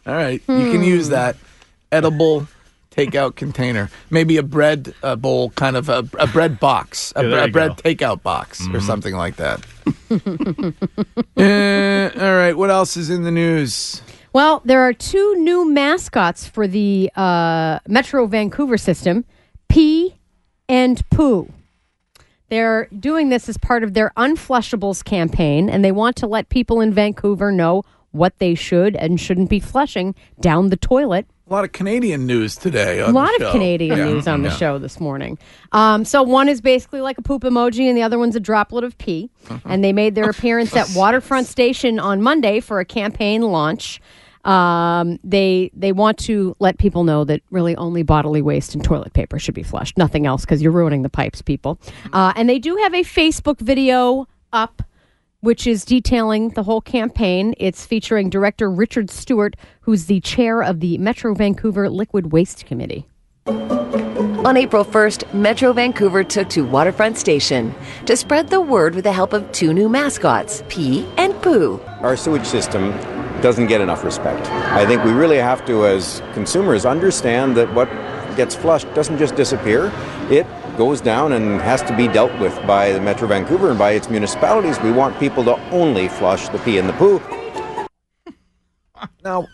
[0.06, 1.12] All right, you can use Hmm.
[1.12, 1.36] that
[1.92, 2.46] edible
[3.06, 3.90] takeout container.
[4.10, 7.76] Maybe a bread uh, bowl, kind of a, a bread box, a, Yeah, a bread
[7.76, 7.82] go.
[7.82, 7.88] Mm-hmm.
[8.04, 9.64] takeout box, or something like that.
[11.36, 14.02] Uh, all right, what else is in the news?
[14.32, 19.24] well, there are two new mascots for the uh, Metro Vancouver system
[19.68, 20.16] Pee
[20.68, 21.52] and Poo.
[22.48, 26.80] They're doing this as part of their Unflushables campaign, and they want to let people
[26.80, 31.64] in Vancouver know what they should and shouldn't be flushing down the toilet A lot
[31.64, 33.00] of Canadian news today.
[33.00, 33.50] a lot of.
[33.50, 34.56] Canadian Yeah, news on the yeah.
[34.56, 35.36] show this morning.
[35.72, 38.84] Um, so one is basically like a poop emoji, and the other one's a droplet
[38.84, 39.30] of pee.
[39.48, 39.58] Uh-huh.
[39.64, 44.00] And they made their appearance at Waterfront Station on Monday for a campaign launch.
[44.44, 49.12] Um, they they want to let people know that really only bodily waste and toilet
[49.12, 51.80] paper should be flushed, nothing else, because you're ruining the pipes, people.
[52.12, 54.82] Uh, and they do have a Facebook video up
[55.40, 57.54] which is detailing the whole campaign.
[57.58, 63.06] It's featuring director Richard Stewart, who's the chair of the Metro Vancouver Liquid Waste Committee.
[63.46, 67.74] On April 1st, Metro Vancouver took to Waterfront Station
[68.06, 71.80] to spread the word with the help of two new mascots, Pee and Poo.
[72.00, 72.90] Our sewage system
[73.40, 74.46] doesn't get enough respect.
[74.50, 77.88] I think we really have to, as consumers, understand that what
[78.36, 79.92] gets flushed doesn't just disappear.
[80.30, 80.46] It
[80.80, 84.08] goes down and has to be dealt with by the Metro Vancouver and by its
[84.08, 84.80] municipalities.
[84.80, 87.20] We want people to only flush the pee and the poo.
[89.22, 89.46] Now,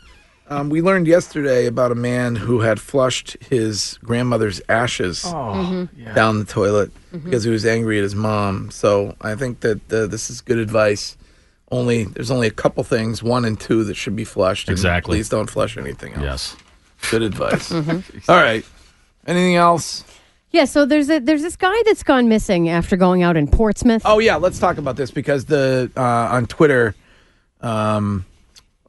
[0.48, 6.14] um, we learned yesterday about a man who had flushed his grandmother's ashes Oh, Mhm.
[6.14, 7.24] down the toilet Mhm.
[7.24, 8.70] because he was angry at his mom.
[8.70, 11.16] So I think that uh, this is good advice.
[11.72, 14.68] Only there's only a couple things, one and two, that should be flushed.
[14.68, 15.16] Exactly.
[15.16, 16.22] Please don't flush anything else.
[16.22, 16.56] Yes.
[17.10, 17.70] Good advice.
[17.72, 18.04] Mhm.
[18.28, 18.64] All right.
[19.26, 20.04] Anything else?
[20.56, 24.00] Yeah, so there's a there's this guy that's gone missing after going out in Portsmouth.
[24.06, 26.94] Oh yeah, let's talk about this because the uh, on Twitter,
[27.60, 28.24] um,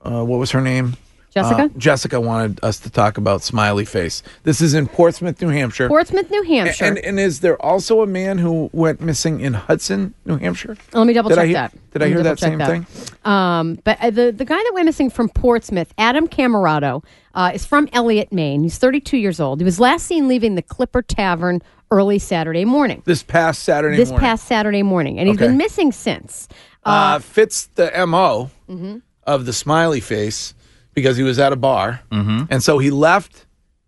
[0.02, 0.96] uh, what was her name?
[1.42, 1.64] Jessica?
[1.64, 4.24] Uh, Jessica wanted us to talk about Smiley Face.
[4.44, 5.88] This is in Portsmouth, New Hampshire.
[5.88, 6.86] Portsmouth, New Hampshire.
[6.86, 10.76] And, and is there also a man who went missing in Hudson, New Hampshire?
[10.94, 11.72] Let me double Did check hear- that.
[11.92, 12.86] Did Let I hear that same thing?
[13.26, 17.02] Um, but uh, the the guy that went missing from Portsmouth, Adam Camerado,
[17.34, 18.62] uh, is from Eliot, Maine.
[18.64, 19.60] He's 32 years old.
[19.60, 23.02] He was last seen leaving the Clipper Tavern early Saturday morning.
[23.06, 24.28] This past Saturday this morning.
[24.28, 25.48] past Saturday morning, and he's Okay.
[25.48, 26.48] been missing since.
[26.86, 29.02] uh, fits the MO Mhm.
[29.26, 30.54] of the Smiley Face
[30.98, 32.02] because he was at a bar.
[32.12, 32.46] Mm-hmm.
[32.50, 33.46] And so he left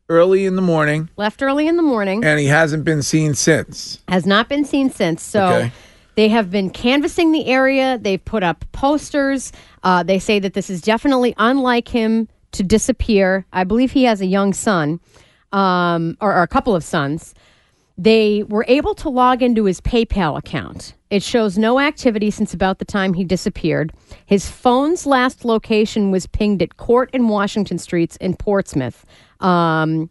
[0.10, 2.24] early in the morning Left early in the morning.
[2.24, 4.00] and he hasn't been seen since.
[4.08, 5.24] has not been seen since.
[5.24, 5.72] So Okay.
[6.14, 7.98] they have been canvassing the area.
[8.00, 9.52] They've put up posters.
[9.82, 13.48] Uh, they say that this is definitely unlike him to disappear.
[13.52, 15.00] I believe he has a young son,
[15.52, 17.34] um, or, or a couple of sons.
[17.98, 20.94] They were able to log into his PayPal account.
[21.10, 23.94] It shows no activity since about the time he disappeared.
[24.26, 29.06] His phone's last location was pinged at Court and Washington Streets in Portsmouth.
[29.40, 30.10] Um,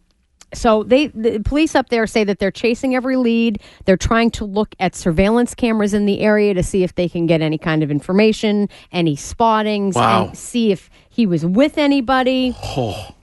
[0.51, 3.61] so they the police up there say that they're chasing every lead.
[3.85, 7.27] They're trying to look at surveillance cameras in the area to see if they can
[7.27, 10.25] get any kind of information, any spottings, Wow.
[10.29, 12.55] and see if he was with anybody.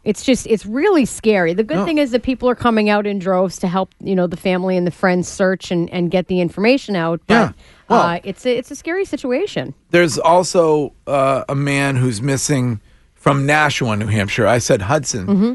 [0.06, 1.52] It's just it's really scary.
[1.52, 1.84] The good No.
[1.84, 4.76] thing is that people are coming out in droves to help, you know, the family
[4.76, 7.20] and the friends search and, and get the information out.
[7.26, 7.52] But Yeah.
[7.88, 9.74] Well- uh, it's a, it's a scary situation.
[9.90, 12.80] There's also uh, a man who's missing
[13.14, 14.46] from Nashua, New Hampshire.
[14.46, 15.54] I said Hudson, hmm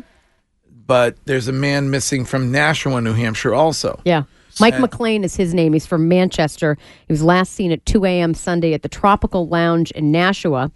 [0.88, 4.02] but there's a man missing from Nashua, New Hampshire also.
[4.04, 4.24] Yeah.
[4.62, 5.74] Mike McLean is his name.
[5.74, 6.78] He's from Manchester.
[7.08, 8.34] He was last seen at 2 a.m.
[8.34, 10.71] Sunday at the Tropical Lounge in Nashua.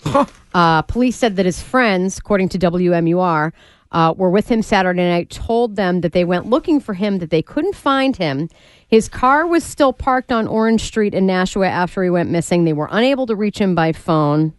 [0.53, 3.53] uh, police said that his friends, according to WMUR,
[3.91, 7.29] uh, were with him Saturday night, told them that they went looking for him, that
[7.29, 8.49] they couldn't find him.
[8.87, 12.65] His car was still parked on Orange Street in Nashua after he went missing.
[12.65, 14.53] They were unable to reach him by phone.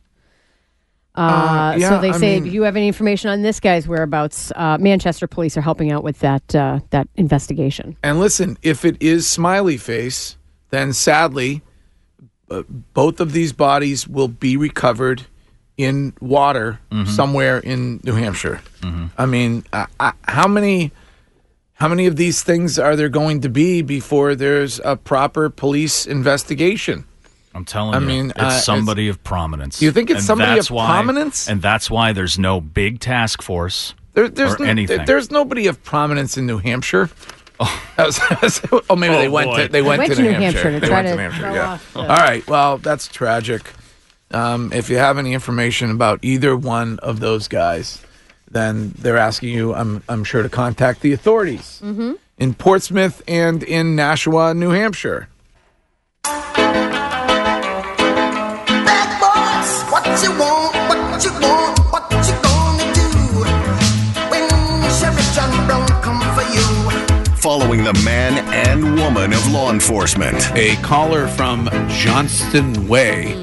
[1.17, 3.59] Uh, Uh, yeah, so they I say, mean- if you have any information on this
[3.61, 7.97] guy's whereabouts, uh, Manchester police are helping out with that uh, that investigation.
[8.03, 10.37] And listen, if it is Smiley Face,
[10.71, 11.63] then sadly,
[12.51, 15.27] uh, both of these bodies will be recovered
[15.77, 18.61] in water somewhere in New Hampshire.
[19.19, 20.91] I mean, uh, uh, how many
[21.75, 26.07] how many of these things are there going to be before there's a proper police
[26.07, 27.05] investigation?
[27.57, 29.81] I'm telling I you, mean, it's uh, it's- somebody of prominence.
[29.83, 31.49] You think it's And somebody of why- prominence?
[31.49, 35.05] And that's why there's no big task force There, there's or no, anything.
[35.07, 37.11] there's nobody of prominence in New Hampshire.
[37.59, 37.83] Oh,
[38.91, 39.63] oh maybe Oh, they went boy.
[39.63, 40.73] to they went, to, New Hampshire.
[40.73, 41.53] to They try went to to New Hampshire.
[41.55, 41.69] Yeah.
[41.73, 42.47] off the- All right.
[42.47, 43.63] Well, that's tragic.
[44.31, 48.03] Um, if you have any information about either one of those guys,
[48.51, 49.73] then they're asking you.
[49.75, 52.13] I'm I'm sure to contact the authorities Mm-hmm.
[52.37, 55.29] in Portsmouth and in Nashua, New Hampshire.
[67.37, 70.51] Following the man and woman of law enforcement.
[70.55, 73.39] A caller from Johnston Way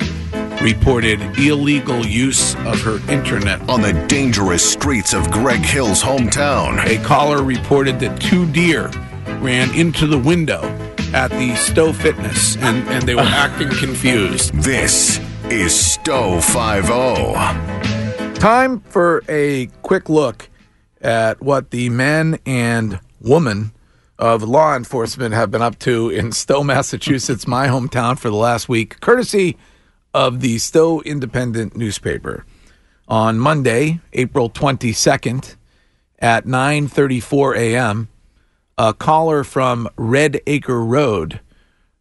[0.63, 6.83] reported illegal use of her internet on the dangerous streets of Greg Hill's hometown.
[6.85, 8.87] A caller reported that two deer
[9.41, 10.63] ran into the window
[11.13, 14.55] at the Stow Fitness and, and they were acting confused.
[14.55, 18.39] This is Stow 50.
[18.39, 20.49] Time for a quick look
[21.01, 23.71] at what the men and woman
[24.17, 28.69] of law enforcement have been up to in Stow, Massachusetts, my hometown, for the last
[28.69, 29.57] week, courtesy
[30.13, 32.45] of the Stow Independent newspaper.
[33.07, 35.55] On Monday, April 22nd,
[36.19, 38.07] at 9:34 a.m.,
[38.77, 41.41] a caller from Red Acre Road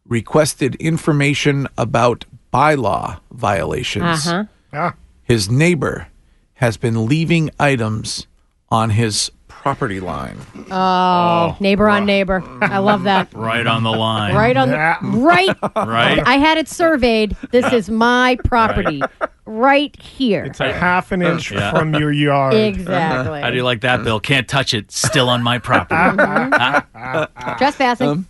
[0.06, 4.26] requested information about bylaw violations.
[4.26, 4.92] Uh-huh.
[5.24, 6.08] His neighbor
[6.54, 8.26] has been leaving items
[8.70, 10.38] on his property line.
[10.70, 12.42] Oh, neighbor on neighbor.
[12.60, 13.32] I love that.
[13.34, 14.34] right on the line.
[14.34, 15.56] Right on the right.
[15.76, 16.18] Right.
[16.26, 17.36] I had it surveyed.
[17.52, 19.02] This is my property.
[19.44, 20.44] Right here.
[20.44, 21.70] It's a half an inch Yeah.
[21.70, 22.54] from your yard.
[22.54, 23.40] Exactly.
[23.40, 24.18] How do you like that, Bill?
[24.18, 24.90] Can't touch it.
[24.90, 25.94] Still on my property.
[26.94, 27.26] Huh?
[27.58, 28.08] Trespassing.
[28.08, 28.26] Um,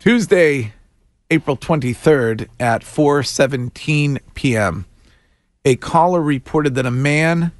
[0.00, 0.72] Tuesday,
[1.30, 4.86] April 23rd at 4:17 p.m.
[5.64, 7.52] A caller reported that a man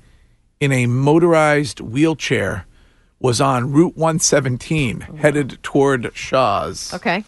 [0.60, 2.66] in a motorized wheelchair
[3.18, 6.94] was on Route 117 headed toward Shaw's.
[6.94, 7.24] Okay.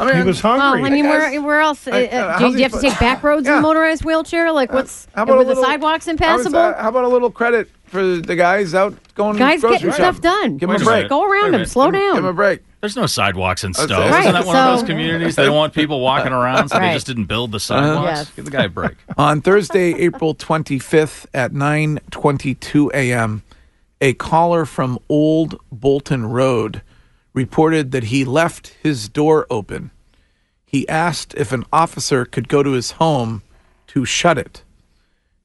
[0.00, 0.86] I mean, he was Well, hungry.
[0.86, 1.86] I mean, where, where else?
[1.86, 4.50] Uh, I- uh, uh, do, you have to take back roads in a motorized wheelchair?
[4.50, 6.58] Like, what's How about were a the little- sidewalks I was, impassable?
[6.58, 10.04] uh, how about a little credit for the guys out going Guys grocery getting shopping?
[10.04, 10.56] stuff done.
[10.56, 10.96] Give him Wait a a break.
[10.96, 11.08] minute.
[11.10, 11.52] Go Wait a around him.
[11.52, 11.68] minute.
[11.70, 12.14] Slow down.
[12.16, 12.60] Give him a break.
[12.80, 14.00] There's no sidewalks in That's Stow.
[14.00, 14.06] it.
[14.06, 15.36] Isn't Right, that one of so- those communities?
[15.36, 16.88] They don't want people walking around, so Right.
[16.88, 17.60] they just didn't build the uh-huh.
[17.60, 18.06] sidewalks.
[18.18, 18.30] Yes.
[18.34, 18.96] Give the guy a break.
[19.18, 23.42] On Thursday, April 25th at 9:22 a.m.,
[24.00, 26.82] a caller from Old Bolton Road
[27.34, 29.90] reported that he left his door open.
[30.66, 33.42] He asked if an officer could go to his home
[33.88, 34.62] to shut it.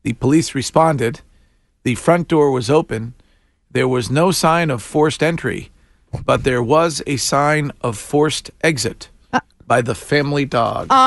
[0.03, 1.21] The police responded.
[1.83, 3.13] The front door was open.
[3.71, 5.69] There was no sign of forced entry,
[6.25, 9.09] but there was a sign of forced exit
[9.67, 10.87] by the family dog.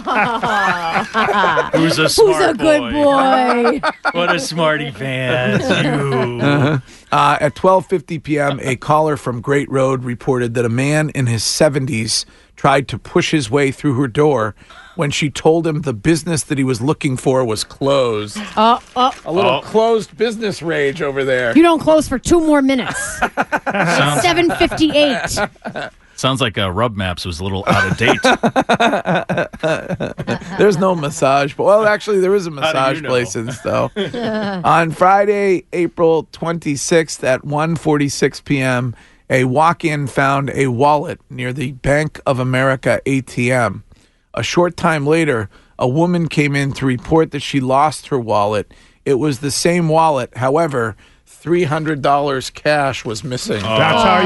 [0.00, 1.70] Oh.
[1.74, 3.80] Who's a smart Who's a good boy?
[4.12, 6.40] What a smarty pants, you.
[6.40, 6.78] Uh-huh.
[7.10, 11.42] Uh, at 12:50 p.m., a caller from Great Road reported that a man in his
[11.42, 12.24] 70s
[12.56, 14.54] tried to push his way through her door
[14.98, 18.36] when she told him the business that he was looking for was closed.
[18.56, 19.60] Uh, uh, A little Oh.
[19.62, 21.56] closed business rage over there.
[21.56, 22.98] you don't close for two more minutes.
[23.72, 25.38] Sounds, Seven fifty-eight.
[26.16, 28.18] sounds like uh, Rub Maps was a little out of date.
[30.58, 33.08] There's no massage, but well, actually, there is a do you massage know?
[33.08, 33.90] place in Stow.
[34.64, 38.96] On Friday, April 26th at 1:46 p.m.,
[39.30, 43.82] a walk-in found a wallet near the Bank of America ATM.
[44.38, 48.72] A short time later, a woman came in to report that she lost her wallet.
[49.04, 53.56] It was the same wallet, however, $300 cash was missing.
[53.64, 53.78] Oh.
[53.78, 54.20] That's how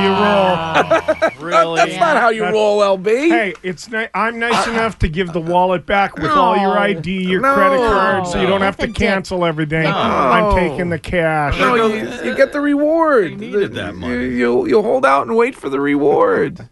[1.31, 1.41] you roll.
[1.51, 1.77] really?
[1.77, 3.07] That's not how you That's- roll, LB.
[3.31, 7.25] Hey, it's ni- I'm nice enough to give the wallet back with all your ID,
[7.25, 7.55] your No.
[7.55, 8.97] credit card, so you don't have to a dick.
[8.97, 9.85] cancel everything.
[9.85, 9.97] No.
[9.97, 11.59] I'm taking the cash.
[11.59, 13.41] No, you, you get the reward.
[13.41, 14.13] needed that money.
[14.15, 16.69] You, you you'll hold out and wait for the reward.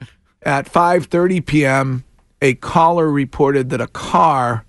[0.42, 2.04] At 5:30 p.m.,
[2.46, 4.64] a caller reported that a car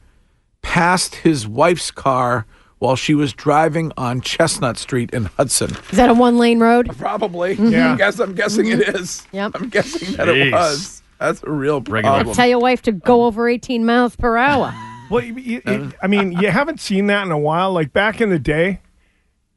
[0.63, 2.45] passed his wife's car
[2.79, 5.71] while she was driving on Chestnut Street in Hudson.
[5.91, 6.89] Is that a one-lane road?
[6.97, 7.53] Probably.
[7.55, 7.69] Mm-hmm.
[7.71, 7.93] Yeah.
[7.93, 9.25] I guess I'm guessing it is.
[9.31, 9.51] Yep.
[9.55, 11.01] I'm guessing that it was.
[11.19, 12.01] That's a real Regular.
[12.17, 12.35] problem.
[12.35, 14.73] Tell your wife to go over 18 miles per hour.
[15.09, 17.71] Well, you- you- it- I mean, you haven't seen that in a while.
[17.71, 18.81] Like back in the day,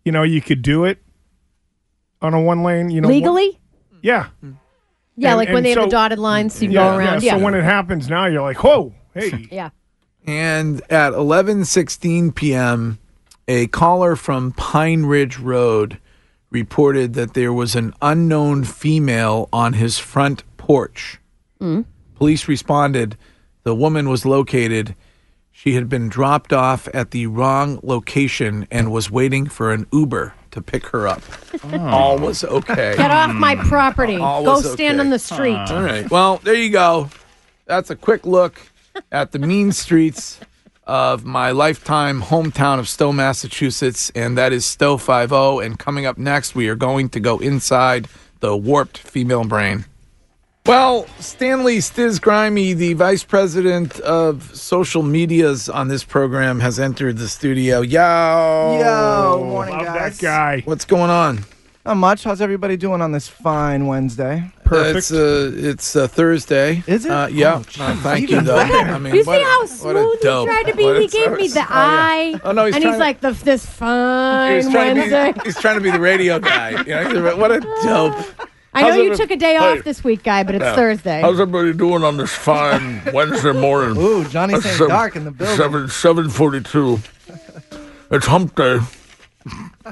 [0.04, 0.98] you know, you could do it
[2.22, 2.88] on a one lane.
[2.90, 3.58] You know, one- Legally?
[4.00, 4.26] yeah.
[4.40, 4.52] Hmm.
[5.20, 7.22] Yeah, And- like when and they have the dotted lines, you yeah, go around.
[7.22, 7.34] Yeah.
[7.34, 7.38] Yeah.
[7.38, 9.46] So when it happens now, you're like, whoa, hey.
[9.52, 9.68] yeah.
[10.26, 12.98] And at 11:16 p.m.,
[13.46, 15.98] a caller from Pine Ridge Road
[16.50, 21.18] reported that there was an unknown female on his front porch.
[21.60, 21.82] Hmm.
[22.14, 23.18] Police responded.
[23.62, 24.94] The woman was located.
[25.62, 30.32] She had been dropped off at the wrong location and was waiting for an Uber
[30.52, 31.20] to pick her up.
[31.62, 31.86] Oh.
[31.86, 32.94] All was okay.
[32.96, 33.68] Get off my hmm.
[33.68, 34.16] property.
[34.16, 35.04] All Go was stand okay.
[35.04, 35.58] on the street.
[35.58, 36.10] All right.
[36.10, 37.10] Well, there you go.
[37.66, 38.62] That's a quick look
[39.12, 40.40] at the mean streets
[40.86, 45.62] of my lifetime hometown of Stow, Massachusetts, and that is Stow 50.
[45.62, 48.08] And coming up next, we are going to go inside
[48.38, 49.84] the warped female brain.
[50.66, 57.16] Well, Stanley Stiz Grimy, the vice president of social medias on this program, has entered
[57.16, 57.80] the studio.
[57.80, 58.78] Yo.
[58.80, 60.18] Yo, morning, Love guys.
[60.18, 60.60] that guy.
[60.66, 61.40] What's going on?
[61.86, 62.24] Not much.
[62.24, 64.52] How's everybody doing on this fine Wednesday?
[64.64, 64.98] Perfect.
[64.98, 66.84] it's uh, it's uh, Thursday.
[66.86, 67.10] Is it?
[67.10, 67.62] Uh, yeah.
[67.78, 68.58] Oh, Uh, thank you, though.
[68.58, 70.46] I mean, you what see a- how smooth he dope.
[70.46, 70.84] tried to be?
[70.84, 71.66] What He gave me the oh, yeah.
[71.70, 72.40] eye.
[72.44, 75.32] Oh, no, he's and he's to- like the this fine He's trying, to Wednesday.
[75.32, 76.82] be, he's trying to be the radio guy.
[76.82, 78.14] You know, what a dope.
[78.72, 79.56] I know you took a day Hey.
[79.78, 80.74] off this week, guy, but it's Yeah.
[80.76, 81.20] Thursday.
[81.22, 83.96] How's everybody doing on this fine Wednesday morning?
[83.96, 84.76] Ooh, Johnny It's St.
[84.76, 85.56] seven- Dark in the building.
[85.56, 87.00] Seven seven forty two.
[88.10, 88.80] It's hump day.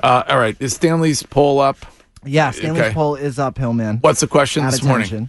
[0.01, 1.77] Uh, all right, is Stanley's poll up?
[2.25, 2.93] Yeah, Stanley's Okay.
[2.95, 3.99] poll is up, Hill-Man.
[4.03, 5.29] What's the question Add this morning?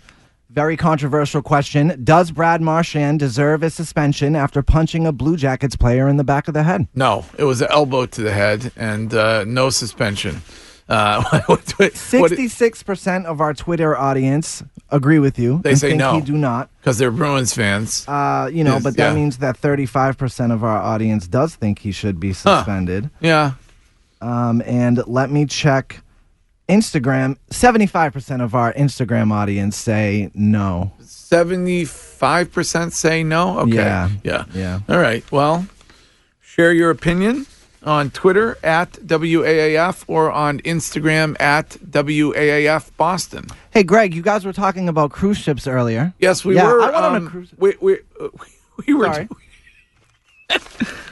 [0.52, 2.00] Very controversial question.
[2.04, 6.47] Does Brad Marchand deserve a suspension after punching a Blue Jackets player in the back
[6.50, 6.88] of the head?
[6.93, 10.41] No, it was an elbow to the head and uh, no suspension.
[10.89, 11.23] Uh,
[11.93, 15.59] Sixty-six percent of our Twitter audience agree with you.
[15.63, 16.15] They say think no.
[16.15, 16.69] He do not.
[16.81, 18.07] because they're Bruins fans.
[18.07, 19.15] Uh, you know, Yes, but that yeah.
[19.15, 23.09] means that thirty-five percent of our audience does think he should be suspended.
[23.19, 23.53] Yeah.
[24.21, 26.01] Um, and let me check
[26.67, 27.37] Instagram.
[27.51, 30.91] Seventy-five percent of our Instagram audience say no.
[31.01, 33.59] 75% say no?
[33.59, 33.75] Okay.
[33.75, 34.09] Yeah.
[34.23, 34.45] Yeah.
[34.53, 34.79] Yeah.
[34.89, 35.23] All right.
[35.31, 35.67] Well,
[36.41, 37.45] share your opinion
[37.84, 43.45] on Twitter at WAAF or on Instagram at WAAF Boston.
[43.71, 46.13] Hey, Greg, you guys were talking about cruise ships earlier.
[46.19, 46.82] Yes, we Yeah, were.
[46.82, 48.27] I went on a um, cruise- We, we, uh,
[48.88, 49.05] we were.
[49.05, 49.30] Sorry.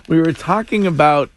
[0.07, 1.29] we were talking about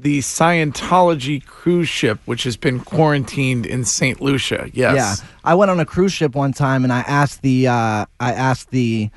[0.00, 4.20] the Scientology cruise ship, which has been quarantined in St.
[4.20, 4.70] Lucia.
[4.72, 4.94] Yes.
[5.22, 8.32] Yeah, I went on a cruise ship one time, and I asked the uh, I
[8.32, 9.10] asked the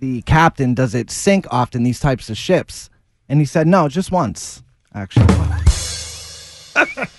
[0.00, 2.90] the captain, "Does it sink often these types of ships?"
[3.30, 4.62] And he said, "No, just once,
[4.94, 5.26] actually."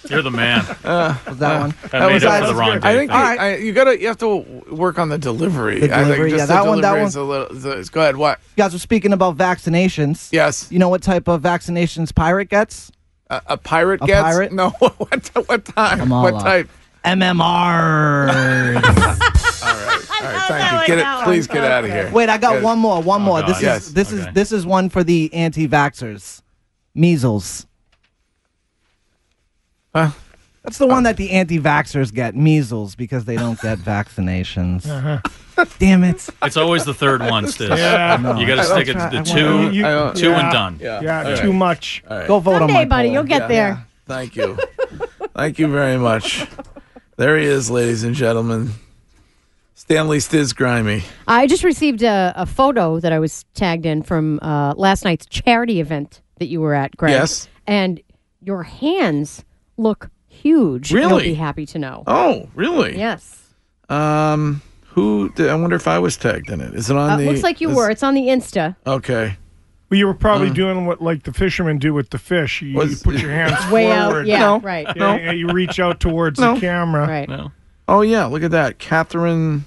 [0.10, 0.64] You're the man.
[0.84, 1.74] Uh, Was that one?
[1.94, 3.40] I made was- up for the wrong I think All you.
[3.40, 4.38] I, you gotta you have to
[4.70, 5.80] work on the delivery.
[5.80, 7.74] The I think delivery, just yeah, the that one- that delivery one- a little.
[7.80, 8.18] is- Go ahead.
[8.18, 8.40] What?
[8.56, 10.30] You guys were speaking about vaccinations.
[10.32, 10.68] Yes.
[10.72, 12.92] You know what type of vaccinations pirate gets?
[13.30, 14.52] A, a pirate A gets pirate?
[14.54, 14.70] no.
[14.80, 15.00] What
[15.48, 16.02] what time?
[16.02, 16.44] I'm what up.
[16.44, 16.70] type?
[17.06, 17.36] MMR.
[18.76, 19.22] All right.
[20.48, 20.96] Thank you.
[20.96, 21.24] Get it.
[21.24, 22.12] Please get out of here.
[22.12, 23.02] Wait, I got one more.
[23.02, 23.42] One more.
[23.42, 26.42] This is this is this is one for the anti-vaxxers.
[26.96, 27.66] Measles.
[29.94, 30.12] Huh?
[30.64, 34.88] That's the one that the anti-vaxxers get, measles, because they don't get vaccinations.
[34.88, 35.66] Uh-huh.
[35.80, 36.28] Damn it!
[36.44, 37.66] It's always the third one, Stu.
[37.68, 38.18] Yeah.
[38.22, 38.38] No.
[38.38, 40.40] You got to stick it to the two, wanna- You- two yeah.
[40.40, 40.80] and done.
[40.82, 41.56] Yeah, All too right.
[41.56, 42.04] much.
[42.10, 42.28] All right.
[42.28, 43.14] Go vote on Someday, my buddy, poll.
[43.14, 43.48] you'll get Yeah.
[43.48, 43.86] there.
[44.06, 44.58] Thank you.
[45.36, 46.48] Thank you very much.
[47.18, 48.72] There he is, ladies and gentlemen.
[49.76, 51.04] Stanley Stiz Grimy.
[51.26, 55.26] I just received a, a photo that I was tagged in from uh, last night's
[55.26, 57.12] charity event that you were at, Greg.
[57.14, 57.48] Yes.
[57.68, 58.02] And
[58.42, 59.44] your hands
[59.78, 60.92] look huge.
[60.92, 61.24] You'll Really?
[61.24, 62.04] be happy to know.
[62.08, 62.98] Oh, really?
[62.98, 63.42] Yes.
[63.90, 65.30] Um, who?
[65.36, 66.74] Did, I wonder if I was tagged in it.
[66.74, 67.26] Is it on Uh, the?
[67.26, 67.90] looks like you is- were.
[67.90, 68.76] It's on the Insta.
[68.86, 69.38] Okay.
[69.90, 70.54] Well, you were probably Uh.
[70.54, 72.62] doing what like the fishermen do with the fish.
[72.62, 74.26] You, you put your hands Way out.
[74.26, 74.60] Yeah, No.
[74.60, 74.88] right.
[74.96, 76.56] Yeah, yeah, you reach out towards No.
[76.56, 77.08] the camera.
[77.08, 77.30] Right.
[77.30, 77.52] No.
[77.88, 79.66] Oh yeah, look at that, Catherine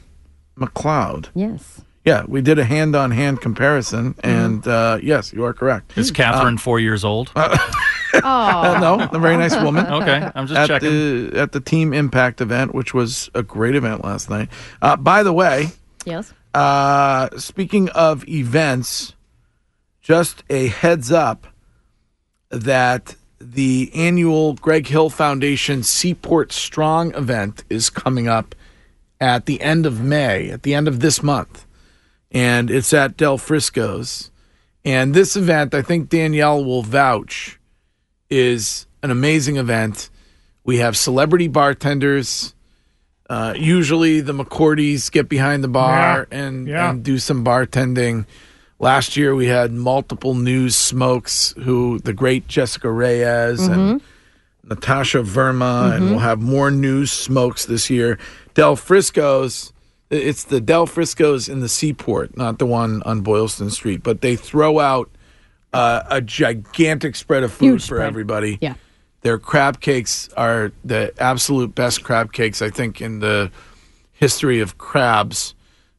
[0.59, 1.27] McLeod.
[1.35, 1.83] Yes.
[2.09, 4.31] Yeah, we did a hand-on-hand comparison, Mm-hmm.
[4.45, 5.87] and uh, yes, you are correct.
[5.99, 7.31] Is Catherine four years old?
[7.37, 7.55] Oh.
[8.15, 9.85] Uh, no, a very nice woman.
[9.99, 10.89] Okay, I'm just at checking.
[11.31, 14.49] the at the Team Impact event, which was a great event last night.
[14.81, 15.67] Uh, by the way,
[16.07, 16.33] Yes.
[16.55, 19.13] uh, speaking of events,
[20.01, 21.47] just a heads up
[22.49, 28.55] that the annual Greg Hill Foundation Seaport Strong event is coming up
[29.21, 31.67] at the end of May, at the end of this month,
[32.31, 34.31] and it's at Del Frisco's.
[34.85, 37.59] And this event, I think Danielle will vouch,
[38.31, 40.11] is an amazing event.
[40.65, 42.55] We have celebrity bartenders.
[43.29, 46.91] Uh, usually, the McCourties get behind the bar Yeah, and, yeah.
[46.91, 48.27] and do some bartending.
[48.79, 51.55] Last year, we had multiple news smokes.
[51.65, 54.01] Who the great Jessica Reyes and
[54.63, 58.19] Natasha Verma, and we'll have more news smokes this year.
[58.55, 59.73] Del Frisco's,
[60.11, 64.37] it's the Del Frisco's in the Seaport, not the one on Boylston Street, but they
[64.37, 65.11] throw out
[65.73, 68.07] uh, a gigantic spread of food Huge for spread.
[68.07, 68.59] everybody.
[68.61, 68.75] Yeah.
[69.23, 73.51] Their crab cakes are the absolute best crab cakes, I think, in the
[74.13, 75.55] history of crabs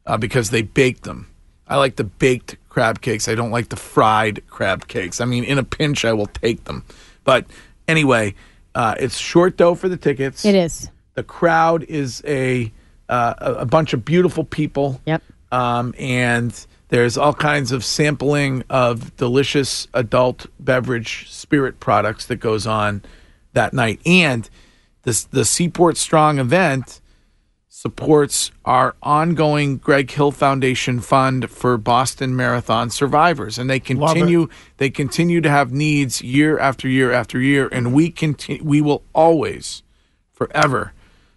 [0.06, 1.30] uh, because they bake them.
[1.68, 3.28] I like the baked crab cakes.
[3.28, 5.20] I don't like the fried crab cakes.
[5.20, 6.84] I mean, in a pinch, I will take them.
[7.22, 7.46] But
[7.86, 8.34] anyway,
[8.74, 10.44] uh, it's short dough for the tickets.
[10.44, 10.90] It is.
[11.14, 12.72] The crowd is a
[13.10, 15.00] uh, a a bunch of beautiful people.
[15.04, 15.22] Yep.
[15.52, 22.66] Um, and there's all kinds of sampling of delicious adult beverage spirit products that goes
[22.66, 23.02] on
[23.52, 24.00] that night.
[24.06, 24.48] And
[25.02, 27.00] the the Seaport Strong event
[27.72, 34.90] supports our ongoing Greg Hill Foundation fund for Boston Marathon survivors and they continue they
[34.90, 39.82] continue to have needs year after year after year and we continue we will always
[40.32, 40.92] forever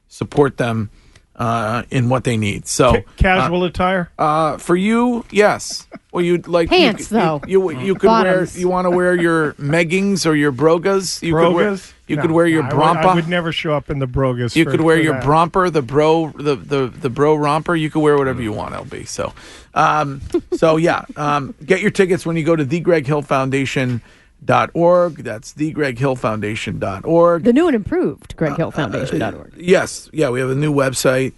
[0.09, 0.89] support them
[1.35, 2.67] uh, in what they need.
[2.67, 4.09] So Ca- casual attire.
[4.19, 5.87] uh, for you, yes.
[6.11, 7.41] Well, you'd like Pants, you, though.
[7.47, 8.53] You you, you could Bottoms.
[8.53, 8.59] wear.
[8.61, 11.21] You want to wear your meggings or your brogas.
[11.23, 11.77] You could wear.
[12.05, 13.05] You No, could wear your no, I would- brompa.
[13.05, 14.55] I would never show up in the brogas.
[14.55, 15.23] you for- could wear your that.
[15.23, 17.75] bromper, the bro, the, the the bro romper.
[17.75, 19.07] You could wear whatever you want, LB.
[19.07, 19.33] So,
[19.73, 20.21] um,
[20.55, 24.01] so yeah, um, get your tickets when you go to the Greg Hill Foundation.
[24.45, 25.17] Dot org.
[25.23, 26.79] That's the Greg Hill Foundation.
[26.79, 27.43] Dot org.
[27.43, 29.21] The new and improved GregHillFoundation.org.
[29.21, 31.33] Uh, uh, uh, yes, yeah, we have a new website,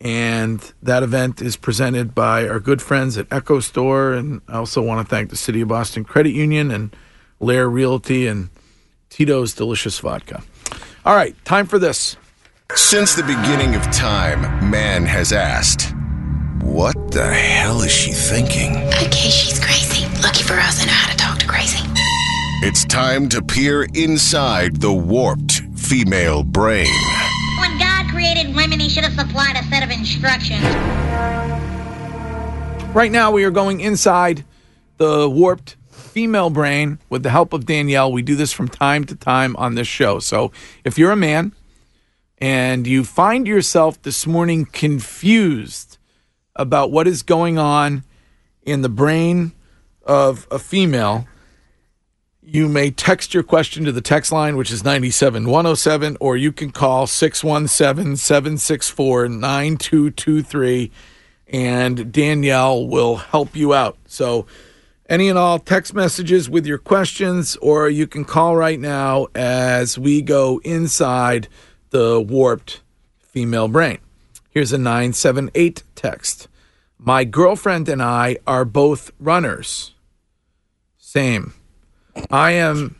[0.00, 4.82] and that event is presented by our good friends at Echo Store, and I also
[4.82, 6.94] want to thank the City of Boston Credit Union and
[7.40, 8.50] Lair Realty and
[9.10, 10.42] Tito's Delicious Vodka.
[11.04, 12.16] All right, time for this.
[12.74, 15.94] Since the beginning of time, man has asked,
[16.60, 18.76] What the hell is she thinking?
[18.76, 20.06] Okay, she's crazy.
[20.22, 21.07] Lucky for us, I know
[22.60, 26.92] It's time to peer inside the warped female brain.
[27.60, 30.64] When God created women, he should have supplied a set of instructions.
[32.92, 34.44] Right now, we are going inside
[34.96, 38.10] the warped female brain with the help of Danielle.
[38.10, 40.18] We do this from time to time on this show.
[40.18, 40.50] So
[40.84, 41.52] if you're a man
[42.38, 45.96] and you find yourself this morning confused
[46.56, 48.02] about what is going on
[48.62, 49.52] in the brain
[50.02, 51.28] of a female,
[52.50, 56.70] you may text your question to the text line, which is 97107, or you can
[56.70, 60.90] call 617 764 9223,
[61.48, 63.98] and Danielle will help you out.
[64.06, 64.46] So,
[65.10, 69.98] Any and all text messages with your questions, or you can call right now as
[69.98, 71.48] we go inside
[71.90, 72.82] the warped
[73.18, 73.98] female brain.
[74.50, 76.48] Here's a 978 text.
[76.98, 79.94] My girlfriend and I are both runners.
[80.98, 81.54] Same.
[82.30, 82.96] I am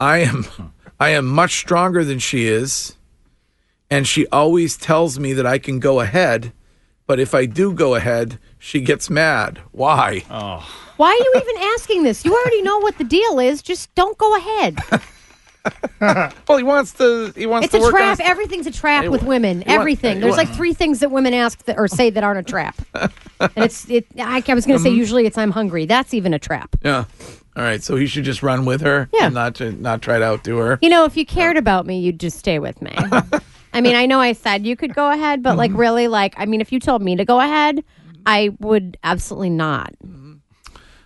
[0.00, 0.44] I am
[1.00, 2.96] I am much stronger than she is,
[3.90, 6.52] and she always tells me that I can go ahead,
[7.06, 9.60] but if I do go ahead, she gets mad.
[9.72, 10.22] Why?
[10.30, 10.66] Oh.
[10.96, 12.24] Why are you even asking this?
[12.24, 13.62] You already know what the deal is.
[13.62, 14.78] Just don't go ahead.
[16.00, 17.32] well, he wants to.
[17.36, 18.18] He wants It's to a work trap.
[18.18, 19.64] his- Everything's a trap with women.
[19.66, 20.16] Everything.
[20.16, 22.50] he There's wa- like three things that women ask that, or say that aren't a
[22.50, 22.76] trap.
[23.40, 24.06] and it's it.
[24.18, 24.96] I, I was going to say Mhm.
[24.96, 25.86] usually it's I'm hungry.
[25.86, 26.76] That's even a trap.
[26.84, 27.04] Yeah.
[27.56, 27.82] All right.
[27.82, 29.08] So he should just run with her.
[29.12, 29.26] Yeah.
[29.26, 30.78] And not to not try to outdo her.
[30.82, 32.92] You know, if you cared about me, you'd just stay with me.
[33.72, 35.58] I mean, I know I said you could go ahead, but Mm-hmm.
[35.58, 37.82] like really, like I mean, if you told me to go ahead,
[38.26, 39.92] I would absolutely not.
[40.02, 40.40] You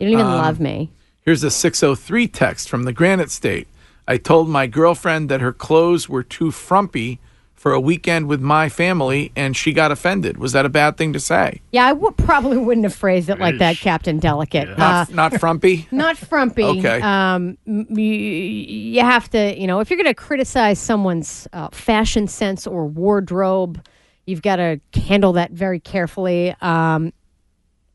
[0.07, 0.90] don't even Um, love me.
[1.22, 3.68] Here's a 603 text from the Granite State.
[4.07, 7.18] I told my girlfriend that her clothes were too frumpy
[7.59, 10.39] for a weekend with my family, and she got offended.
[10.39, 11.61] Was that a bad thing to say?
[11.73, 14.69] Yeah, I probably wouldn't have phrased it like that, Captain Delicate.
[14.69, 15.89] Uh, Not, not frumpy?
[15.91, 16.63] not frumpy.
[16.63, 17.01] Okay.
[17.01, 22.29] Um, you, you have to, you know, if you're going to criticize someone's uh, fashion
[22.29, 23.85] sense or wardrobe,
[24.25, 26.55] you've got to handle that very carefully.
[26.61, 27.13] Um,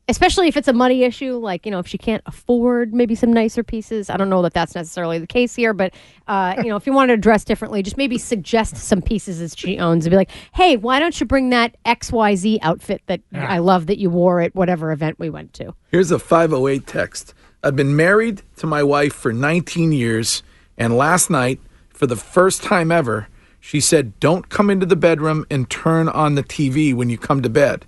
[0.08, 3.32] especially if it's a money issue, like you know, if she can't afford maybe some
[3.32, 4.10] nicer pieces.
[4.10, 5.94] I don't know that that's necessarily the case here, but
[6.28, 9.58] uh, you know, if you wanted to dress differently, just maybe suggest some pieces that
[9.58, 13.02] she owns and be like, "Hey, why don't you bring that X Y Z outfit
[13.06, 16.86] that I love that you wore at whatever event we went to?" Here's a 508
[16.86, 17.34] text.
[17.62, 20.42] I've been married to my wife for 19 years,
[20.76, 23.28] and last night, for the first time ever,
[23.58, 27.40] she said, Don't come into the bedroom and turn on the TV when you come
[27.40, 27.86] to bed.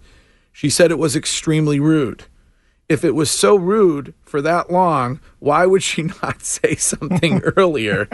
[0.56, 2.24] She said it was extremely rude.
[2.88, 8.08] If it was so rude for that long, why would she not say something earlier?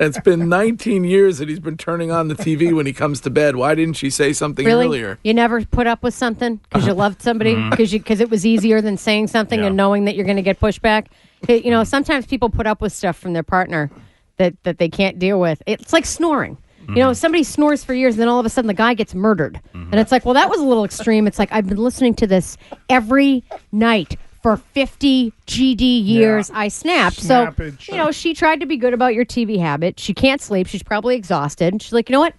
[0.00, 3.30] It's been 19 years that he's been turning on the TV when he comes to
[3.30, 3.54] bed.
[3.54, 4.86] Why didn't she say something really?
[4.86, 5.20] earlier?
[5.22, 7.70] You never put up with something because you loved somebody mm-hmm.
[7.70, 10.58] because because it was easier than saying something and knowing that you're going to get
[10.58, 11.06] pushback.
[11.48, 13.92] You know, sometimes people put up with stuff from their partner
[14.38, 15.62] that that they can't deal with.
[15.66, 16.58] It's like snoring.
[16.88, 19.14] You know, somebody snores for years, and then all of a sudden the guy gets
[19.14, 19.90] murdered, mm-hmm.
[19.90, 21.26] and it's like, well, that was a little extreme.
[21.26, 22.56] It's like I've been listening to this
[22.88, 24.16] every night
[24.46, 26.52] for 50 GD years.
[26.54, 27.16] I snapped.
[27.16, 27.52] So,
[27.88, 29.98] you know, she tried to be good about your TV habit.
[29.98, 30.68] She can't sleep.
[30.68, 31.72] She's probably exhausted.
[31.74, 32.34] And She's like, you know what?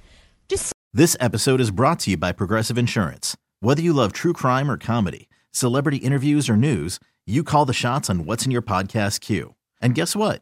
[0.48, 3.36] Just This episode is brought to you by Progressive Insurance.
[3.60, 8.10] Whether you love true crime or comedy, celebrity interviews or news, you call the shots
[8.10, 9.56] on what's in your podcast queue.
[9.82, 10.42] And guess what?